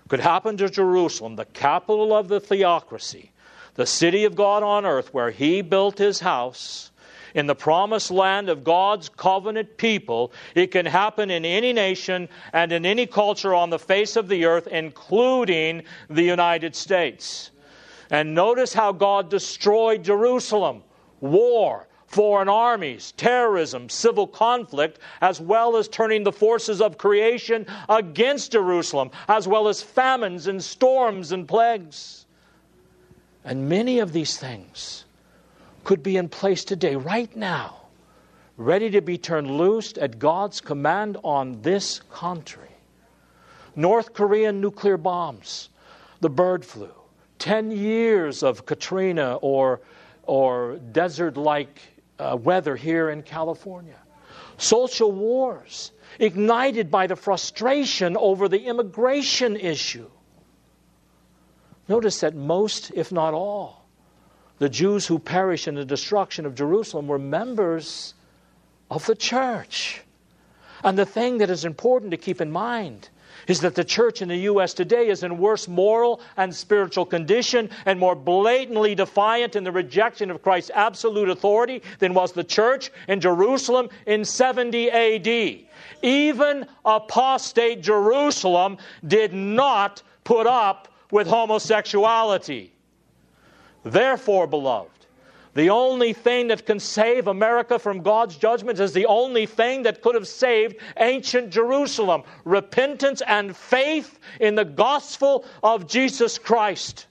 could 0.08 0.20
happen 0.20 0.58
to 0.58 0.70
Jerusalem, 0.70 1.36
the 1.36 1.46
capital 1.46 2.14
of 2.14 2.28
the 2.28 2.40
theocracy, 2.40 3.32
the 3.76 3.86
city 3.86 4.26
of 4.26 4.36
God 4.36 4.64
on 4.64 4.86
earth, 4.86 5.14
where 5.14 5.32
he 5.32 5.62
built 5.62 5.98
his 5.98 6.20
house, 6.20 6.92
in 7.34 7.48
the 7.48 7.56
promised 7.56 8.12
land 8.12 8.50
of 8.50 8.64
God's 8.64 9.08
covenant 9.08 9.78
people, 9.78 10.34
it 10.54 10.68
can 10.68 10.86
happen 10.86 11.30
in 11.32 11.46
any 11.46 11.72
nation 11.72 12.28
and 12.52 12.72
in 12.72 12.86
any 12.86 13.06
culture 13.06 13.54
on 13.54 13.70
the 13.70 13.80
face 13.80 14.18
of 14.18 14.28
the 14.28 14.46
earth, 14.46 14.68
including 14.68 15.84
the 16.10 16.24
United 16.24 16.76
States. 16.76 17.52
And 18.10 18.36
notice 18.36 18.74
how 18.74 18.92
God 18.92 19.30
destroyed 19.30 20.04
Jerusalem 20.04 20.84
war, 21.22 21.88
foreign 22.12 22.50
armies, 22.50 23.14
terrorism, 23.14 23.88
civil 23.88 24.28
conflict, 24.28 25.00
as 25.22 25.40
well 25.40 25.78
as 25.78 25.88
turning 25.88 26.24
the 26.24 26.32
forces 26.32 26.82
of 26.82 26.98
creation 26.98 27.66
against 27.88 28.52
Jerusalem, 28.52 29.12
as 29.30 29.48
well 29.48 29.70
as 29.70 29.82
famines 29.82 30.48
and 30.48 30.62
storms 30.62 31.32
and 31.32 31.48
plagues. 31.48 32.26
And 33.46 33.70
many 33.70 34.00
of 34.00 34.12
these 34.12 34.38
things 34.38 35.06
could 35.86 36.04
be 36.04 36.18
in 36.18 36.28
place 36.28 36.66
today, 36.66 36.98
right 36.98 37.34
now, 37.36 37.78
ready 38.58 38.90
to 38.92 39.02
be 39.02 39.18
turned 39.18 39.50
loose 39.50 39.94
at 39.98 40.20
God's 40.20 40.60
command 40.60 41.18
on 41.24 41.62
this 41.62 42.02
country. 42.12 42.68
North 43.74 44.12
Korean 44.14 44.60
nuclear 44.60 44.98
bombs, 44.98 45.70
the 46.20 46.30
bird 46.30 46.66
flu, 46.66 46.92
10 47.40 47.72
years 47.72 48.44
of 48.44 48.66
Katrina 48.66 49.38
or, 49.38 49.80
or 50.24 50.76
desert 50.92 51.38
like 51.38 51.80
uh, 52.20 52.38
weather 52.42 52.76
here 52.76 53.10
in 53.10 53.24
California, 53.24 53.98
social 54.58 55.12
wars 55.12 55.92
ignited 56.20 56.92
by 56.92 57.08
the 57.08 57.16
frustration 57.16 58.18
over 58.18 58.48
the 58.48 58.66
immigration 58.66 59.56
issue. 59.56 60.10
Notice 61.88 62.20
that 62.22 62.36
most, 62.36 62.92
if 62.96 63.12
not 63.12 63.34
all, 63.34 63.86
the 64.60 64.70
Jews 64.70 65.08
who 65.08 65.18
perished 65.18 65.68
in 65.68 65.76
the 65.76 65.86
destruction 65.86 66.46
of 66.46 66.56
Jerusalem 66.56 67.08
were 67.08 67.20
members 67.20 68.14
of 68.90 69.06
the 69.08 69.16
church. 69.16 70.02
And 70.84 70.98
the 70.98 71.06
thing 71.06 71.40
that 71.40 71.50
is 71.50 71.66
important 71.66 72.12
to 72.12 72.18
keep 72.18 72.42
in 72.42 72.52
mind 72.52 73.10
is 73.48 73.62
that 73.62 73.76
the 73.76 73.84
church 73.84 74.22
in 74.22 74.30
the 74.30 74.38
U.S. 74.38 74.74
today 74.74 75.08
is 75.10 75.24
in 75.24 75.38
worse 75.38 75.68
moral 75.68 76.22
and 76.38 76.54
spiritual 76.54 77.06
condition 77.06 77.70
and 77.86 78.00
more 78.00 78.16
blatantly 78.16 78.96
defiant 78.96 79.56
in 79.56 79.64
the 79.64 79.72
rejection 79.72 80.32
of 80.32 80.42
Christ's 80.42 80.72
absolute 80.74 81.30
authority 81.30 81.82
than 82.00 82.14
was 82.14 82.32
the 82.32 82.44
church 82.44 82.92
in 83.08 83.20
Jerusalem 83.20 83.90
in 84.06 84.26
70 84.26 84.92
AD. 84.92 85.60
Even 86.02 86.66
apostate 86.86 87.82
Jerusalem 87.82 88.78
did 89.08 89.34
not 89.34 90.02
put 90.24 90.48
up 90.48 90.88
with 91.12 91.28
homosexuality. 91.28 92.72
Therefore, 93.84 94.48
beloved, 94.48 95.01
the 95.54 95.70
only 95.70 96.14
thing 96.14 96.48
that 96.48 96.66
can 96.66 96.80
save 96.80 97.28
America 97.28 97.78
from 97.78 98.02
God's 98.02 98.38
judgment 98.38 98.80
is 98.80 98.94
the 98.94 99.06
only 99.06 99.46
thing 99.46 99.84
that 99.84 100.02
could 100.02 100.16
have 100.16 100.28
saved 100.28 100.78
ancient 100.98 101.50
Jerusalem 101.50 102.24
repentance 102.46 103.22
and 103.28 103.56
faith 103.56 104.20
in 104.40 104.56
the 104.56 104.64
gospel 104.66 105.46
of 105.62 105.88
Jesus 105.88 106.38
Christ. 106.38 107.08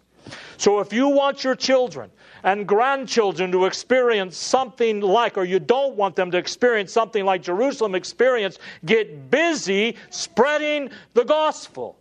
So, 0.57 0.81
if 0.81 0.92
you 0.92 1.09
want 1.09 1.44
your 1.44 1.55
children 1.55 2.11
and 2.42 2.66
grandchildren 2.66 3.53
to 3.53 3.66
experience 3.66 4.37
something 4.37 5.00
like, 5.00 5.37
or 5.37 5.44
you 5.44 5.59
don't 5.59 5.96
want 5.96 6.16
them 6.16 6.31
to 6.31 6.38
experience 6.38 6.92
something 6.92 7.24
like 7.24 7.42
Jerusalem 7.42 7.94
experienced, 7.94 8.61
get 8.85 9.31
busy 9.31 9.96
spreading 10.11 10.90
the 11.14 11.24
gospel. 11.24 11.98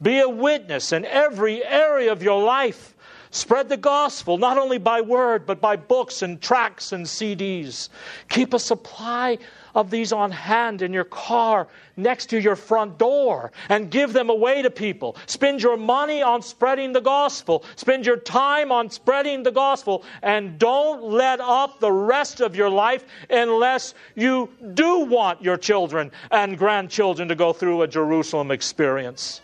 Be 0.00 0.20
a 0.20 0.28
witness 0.28 0.92
in 0.92 1.04
every 1.04 1.64
area 1.64 2.12
of 2.12 2.22
your 2.22 2.42
life. 2.42 2.94
Spread 3.30 3.68
the 3.68 3.76
gospel, 3.76 4.38
not 4.38 4.56
only 4.56 4.78
by 4.78 5.00
word, 5.00 5.44
but 5.46 5.60
by 5.60 5.76
books 5.76 6.22
and 6.22 6.40
tracts 6.40 6.92
and 6.92 7.04
CDs. 7.04 7.90
Keep 8.30 8.54
a 8.54 8.58
supply 8.58 9.38
of 9.74 9.90
these 9.90 10.12
on 10.12 10.30
hand 10.30 10.80
in 10.80 10.92
your 10.92 11.04
car 11.04 11.68
next 11.96 12.26
to 12.26 12.40
your 12.40 12.56
front 12.56 12.98
door 12.98 13.52
and 13.68 13.90
give 13.90 14.12
them 14.12 14.30
away 14.30 14.62
to 14.62 14.70
people. 14.70 15.16
Spend 15.26 15.62
your 15.62 15.76
money 15.76 16.22
on 16.22 16.40
spreading 16.40 16.92
the 16.92 17.00
gospel. 17.00 17.64
Spend 17.76 18.06
your 18.06 18.16
time 18.16 18.72
on 18.72 18.90
spreading 18.90 19.42
the 19.42 19.52
gospel. 19.52 20.04
And 20.22 20.58
don't 20.58 21.04
let 21.04 21.40
up 21.40 21.80
the 21.80 21.92
rest 21.92 22.40
of 22.40 22.56
your 22.56 22.70
life 22.70 23.04
unless 23.28 23.94
you 24.14 24.50
do 24.74 25.00
want 25.00 25.42
your 25.42 25.58
children 25.58 26.10
and 26.30 26.56
grandchildren 26.56 27.28
to 27.28 27.34
go 27.34 27.52
through 27.52 27.82
a 27.82 27.88
Jerusalem 27.88 28.50
experience. 28.50 29.42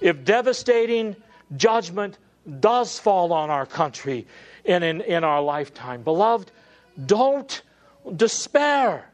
If 0.00 0.24
devastating 0.24 1.14
judgment 1.56 2.18
does 2.60 2.98
fall 2.98 3.32
on 3.32 3.50
our 3.50 3.66
country 3.66 4.26
in, 4.64 4.82
in, 4.82 5.00
in 5.02 5.24
our 5.24 5.40
lifetime. 5.40 6.02
Beloved, 6.02 6.50
don't 7.06 7.62
despair. 8.16 9.08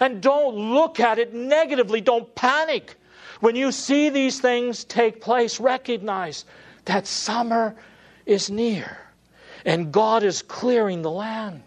And 0.00 0.20
don't 0.20 0.54
look 0.54 1.00
at 1.00 1.18
it 1.18 1.34
negatively. 1.34 2.00
Don't 2.00 2.32
panic. 2.34 2.96
When 3.40 3.56
you 3.56 3.72
see 3.72 4.08
these 4.08 4.40
things 4.40 4.84
take 4.84 5.20
place, 5.20 5.60
recognize 5.60 6.44
that 6.84 7.06
summer 7.06 7.76
is 8.26 8.50
near 8.50 8.98
and 9.64 9.92
God 9.92 10.22
is 10.22 10.42
clearing 10.42 11.02
the 11.02 11.10
land 11.10 11.62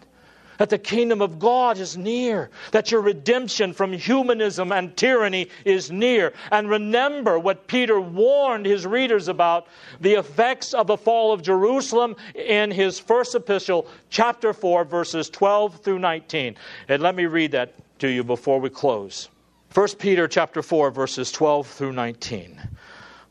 that 0.62 0.70
the 0.70 0.78
kingdom 0.78 1.20
of 1.20 1.40
God 1.40 1.76
is 1.78 1.96
near, 1.96 2.48
that 2.70 2.92
your 2.92 3.00
redemption 3.00 3.72
from 3.72 3.92
humanism 3.92 4.70
and 4.70 4.96
tyranny 4.96 5.48
is 5.64 5.90
near. 5.90 6.32
And 6.52 6.70
remember 6.70 7.36
what 7.36 7.66
Peter 7.66 8.00
warned 8.00 8.64
his 8.64 8.86
readers 8.86 9.26
about 9.26 9.66
the 10.00 10.12
effects 10.12 10.72
of 10.72 10.86
the 10.86 10.96
fall 10.96 11.32
of 11.32 11.42
Jerusalem 11.42 12.14
in 12.36 12.70
his 12.70 13.00
first 13.00 13.34
epistle, 13.34 13.88
chapter 14.08 14.52
4, 14.52 14.84
verses 14.84 15.28
12 15.30 15.80
through 15.80 15.98
19. 15.98 16.54
And 16.86 17.02
let 17.02 17.16
me 17.16 17.26
read 17.26 17.50
that 17.50 17.74
to 17.98 18.06
you 18.06 18.22
before 18.22 18.60
we 18.60 18.70
close. 18.70 19.30
1 19.74 19.88
Peter 19.98 20.28
chapter 20.28 20.62
4 20.62 20.92
verses 20.92 21.32
12 21.32 21.66
through 21.66 21.92
19. 21.92 22.60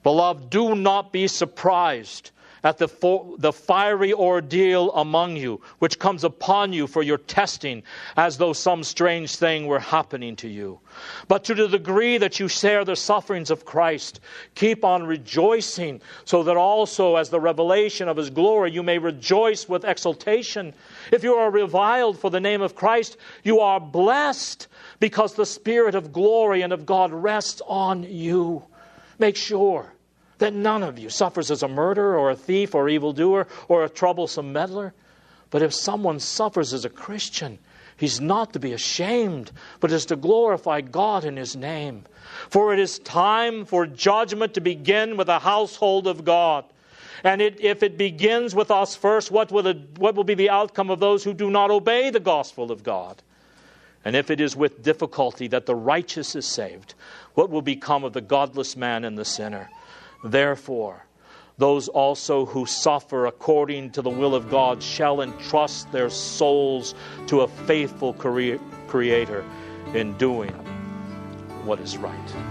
Beloved, 0.03 0.49
do 0.49 0.75
not 0.75 1.13
be 1.13 1.29
surprised 1.29 2.31
at 2.63 2.77
the, 2.77 2.87
fo- 2.87 3.35
the 3.37 3.51
fiery 3.51 4.13
ordeal 4.13 4.91
among 4.91 5.35
you, 5.35 5.61
which 5.79 5.97
comes 5.97 6.23
upon 6.23 6.73
you 6.73 6.87
for 6.87 7.01
your 7.01 7.17
testing, 7.17 7.83
as 8.15 8.37
though 8.37 8.53
some 8.53 8.83
strange 8.83 9.35
thing 9.35 9.67
were 9.67 9.79
happening 9.79 10.35
to 10.37 10.47
you. 10.47 10.79
But 11.27 11.45
to 11.45 11.55
the 11.55 11.67
degree 11.67 12.17
that 12.17 12.39
you 12.39 12.47
share 12.47 12.85
the 12.85 12.95
sufferings 12.95 13.49
of 13.49 13.65
Christ, 13.65 14.19
keep 14.55 14.85
on 14.85 15.03
rejoicing, 15.03 16.01
so 16.25 16.43
that 16.43 16.57
also, 16.57 17.15
as 17.15 17.29
the 17.29 17.39
revelation 17.39 18.07
of 18.07 18.17
his 18.17 18.29
glory, 18.29 18.71
you 18.71 18.83
may 18.83 18.97
rejoice 18.97 19.67
with 19.67 19.85
exultation. 19.85 20.73
If 21.11 21.23
you 21.23 21.35
are 21.35 21.49
reviled 21.49 22.19
for 22.19 22.29
the 22.29 22.39
name 22.39 22.61
of 22.61 22.75
Christ, 22.75 23.17
you 23.43 23.59
are 23.59 23.79
blessed, 23.79 24.67
because 24.99 25.33
the 25.33 25.45
Spirit 25.45 25.95
of 25.95 26.13
glory 26.13 26.61
and 26.61 26.73
of 26.73 26.85
God 26.85 27.11
rests 27.11 27.61
on 27.65 28.03
you. 28.03 28.63
Make 29.17 29.35
sure 29.35 29.91
that 30.41 30.53
none 30.53 30.83
of 30.83 30.99
you 30.99 31.09
suffers 31.09 31.49
as 31.49 31.63
a 31.63 31.67
murderer 31.67 32.17
or 32.17 32.31
a 32.31 32.35
thief 32.35 32.75
or 32.75 32.89
evildoer 32.89 33.47
or 33.67 33.83
a 33.83 33.89
troublesome 33.89 34.51
meddler. 34.51 34.93
But 35.51 35.61
if 35.61 35.73
someone 35.73 36.19
suffers 36.19 36.73
as 36.73 36.83
a 36.83 36.89
Christian, 36.89 37.59
he's 37.95 38.19
not 38.19 38.53
to 38.53 38.59
be 38.59 38.73
ashamed, 38.73 39.51
but 39.79 39.91
is 39.91 40.05
to 40.07 40.15
glorify 40.15 40.81
God 40.81 41.25
in 41.25 41.37
his 41.37 41.55
name. 41.55 42.05
For 42.49 42.73
it 42.73 42.79
is 42.79 42.99
time 42.99 43.65
for 43.65 43.85
judgment 43.85 44.55
to 44.55 44.61
begin 44.61 45.15
with 45.15 45.27
the 45.27 45.39
household 45.39 46.07
of 46.07 46.25
God. 46.25 46.65
And 47.23 47.39
it, 47.39 47.61
if 47.61 47.83
it 47.83 47.97
begins 47.97 48.55
with 48.55 48.71
us 48.71 48.95
first, 48.95 49.29
what 49.29 49.51
will, 49.51 49.67
it, 49.67 49.99
what 49.99 50.15
will 50.15 50.23
be 50.23 50.33
the 50.33 50.49
outcome 50.49 50.89
of 50.89 50.99
those 50.99 51.23
who 51.23 51.33
do 51.33 51.51
not 51.51 51.69
obey 51.69 52.09
the 52.09 52.19
gospel 52.19 52.71
of 52.71 52.81
God? 52.81 53.21
And 54.03 54.15
if 54.15 54.31
it 54.31 54.41
is 54.41 54.55
with 54.55 54.81
difficulty 54.81 55.47
that 55.49 55.67
the 55.67 55.75
righteous 55.75 56.35
is 56.35 56.47
saved, 56.47 56.95
what 57.35 57.51
will 57.51 57.61
become 57.61 58.03
of 58.03 58.13
the 58.13 58.21
godless 58.21 58.75
man 58.75 59.05
and 59.05 59.17
the 59.17 59.25
sinner? 59.25 59.69
Therefore, 60.23 61.05
those 61.57 61.87
also 61.87 62.45
who 62.45 62.65
suffer 62.65 63.27
according 63.27 63.91
to 63.91 64.01
the 64.01 64.09
will 64.09 64.33
of 64.33 64.49
God 64.49 64.81
shall 64.81 65.21
entrust 65.21 65.91
their 65.91 66.09
souls 66.09 66.95
to 67.27 67.41
a 67.41 67.47
faithful 67.47 68.13
Creator 68.13 69.45
in 69.93 70.17
doing 70.17 70.53
what 71.65 71.79
is 71.79 71.97
right. 71.97 72.50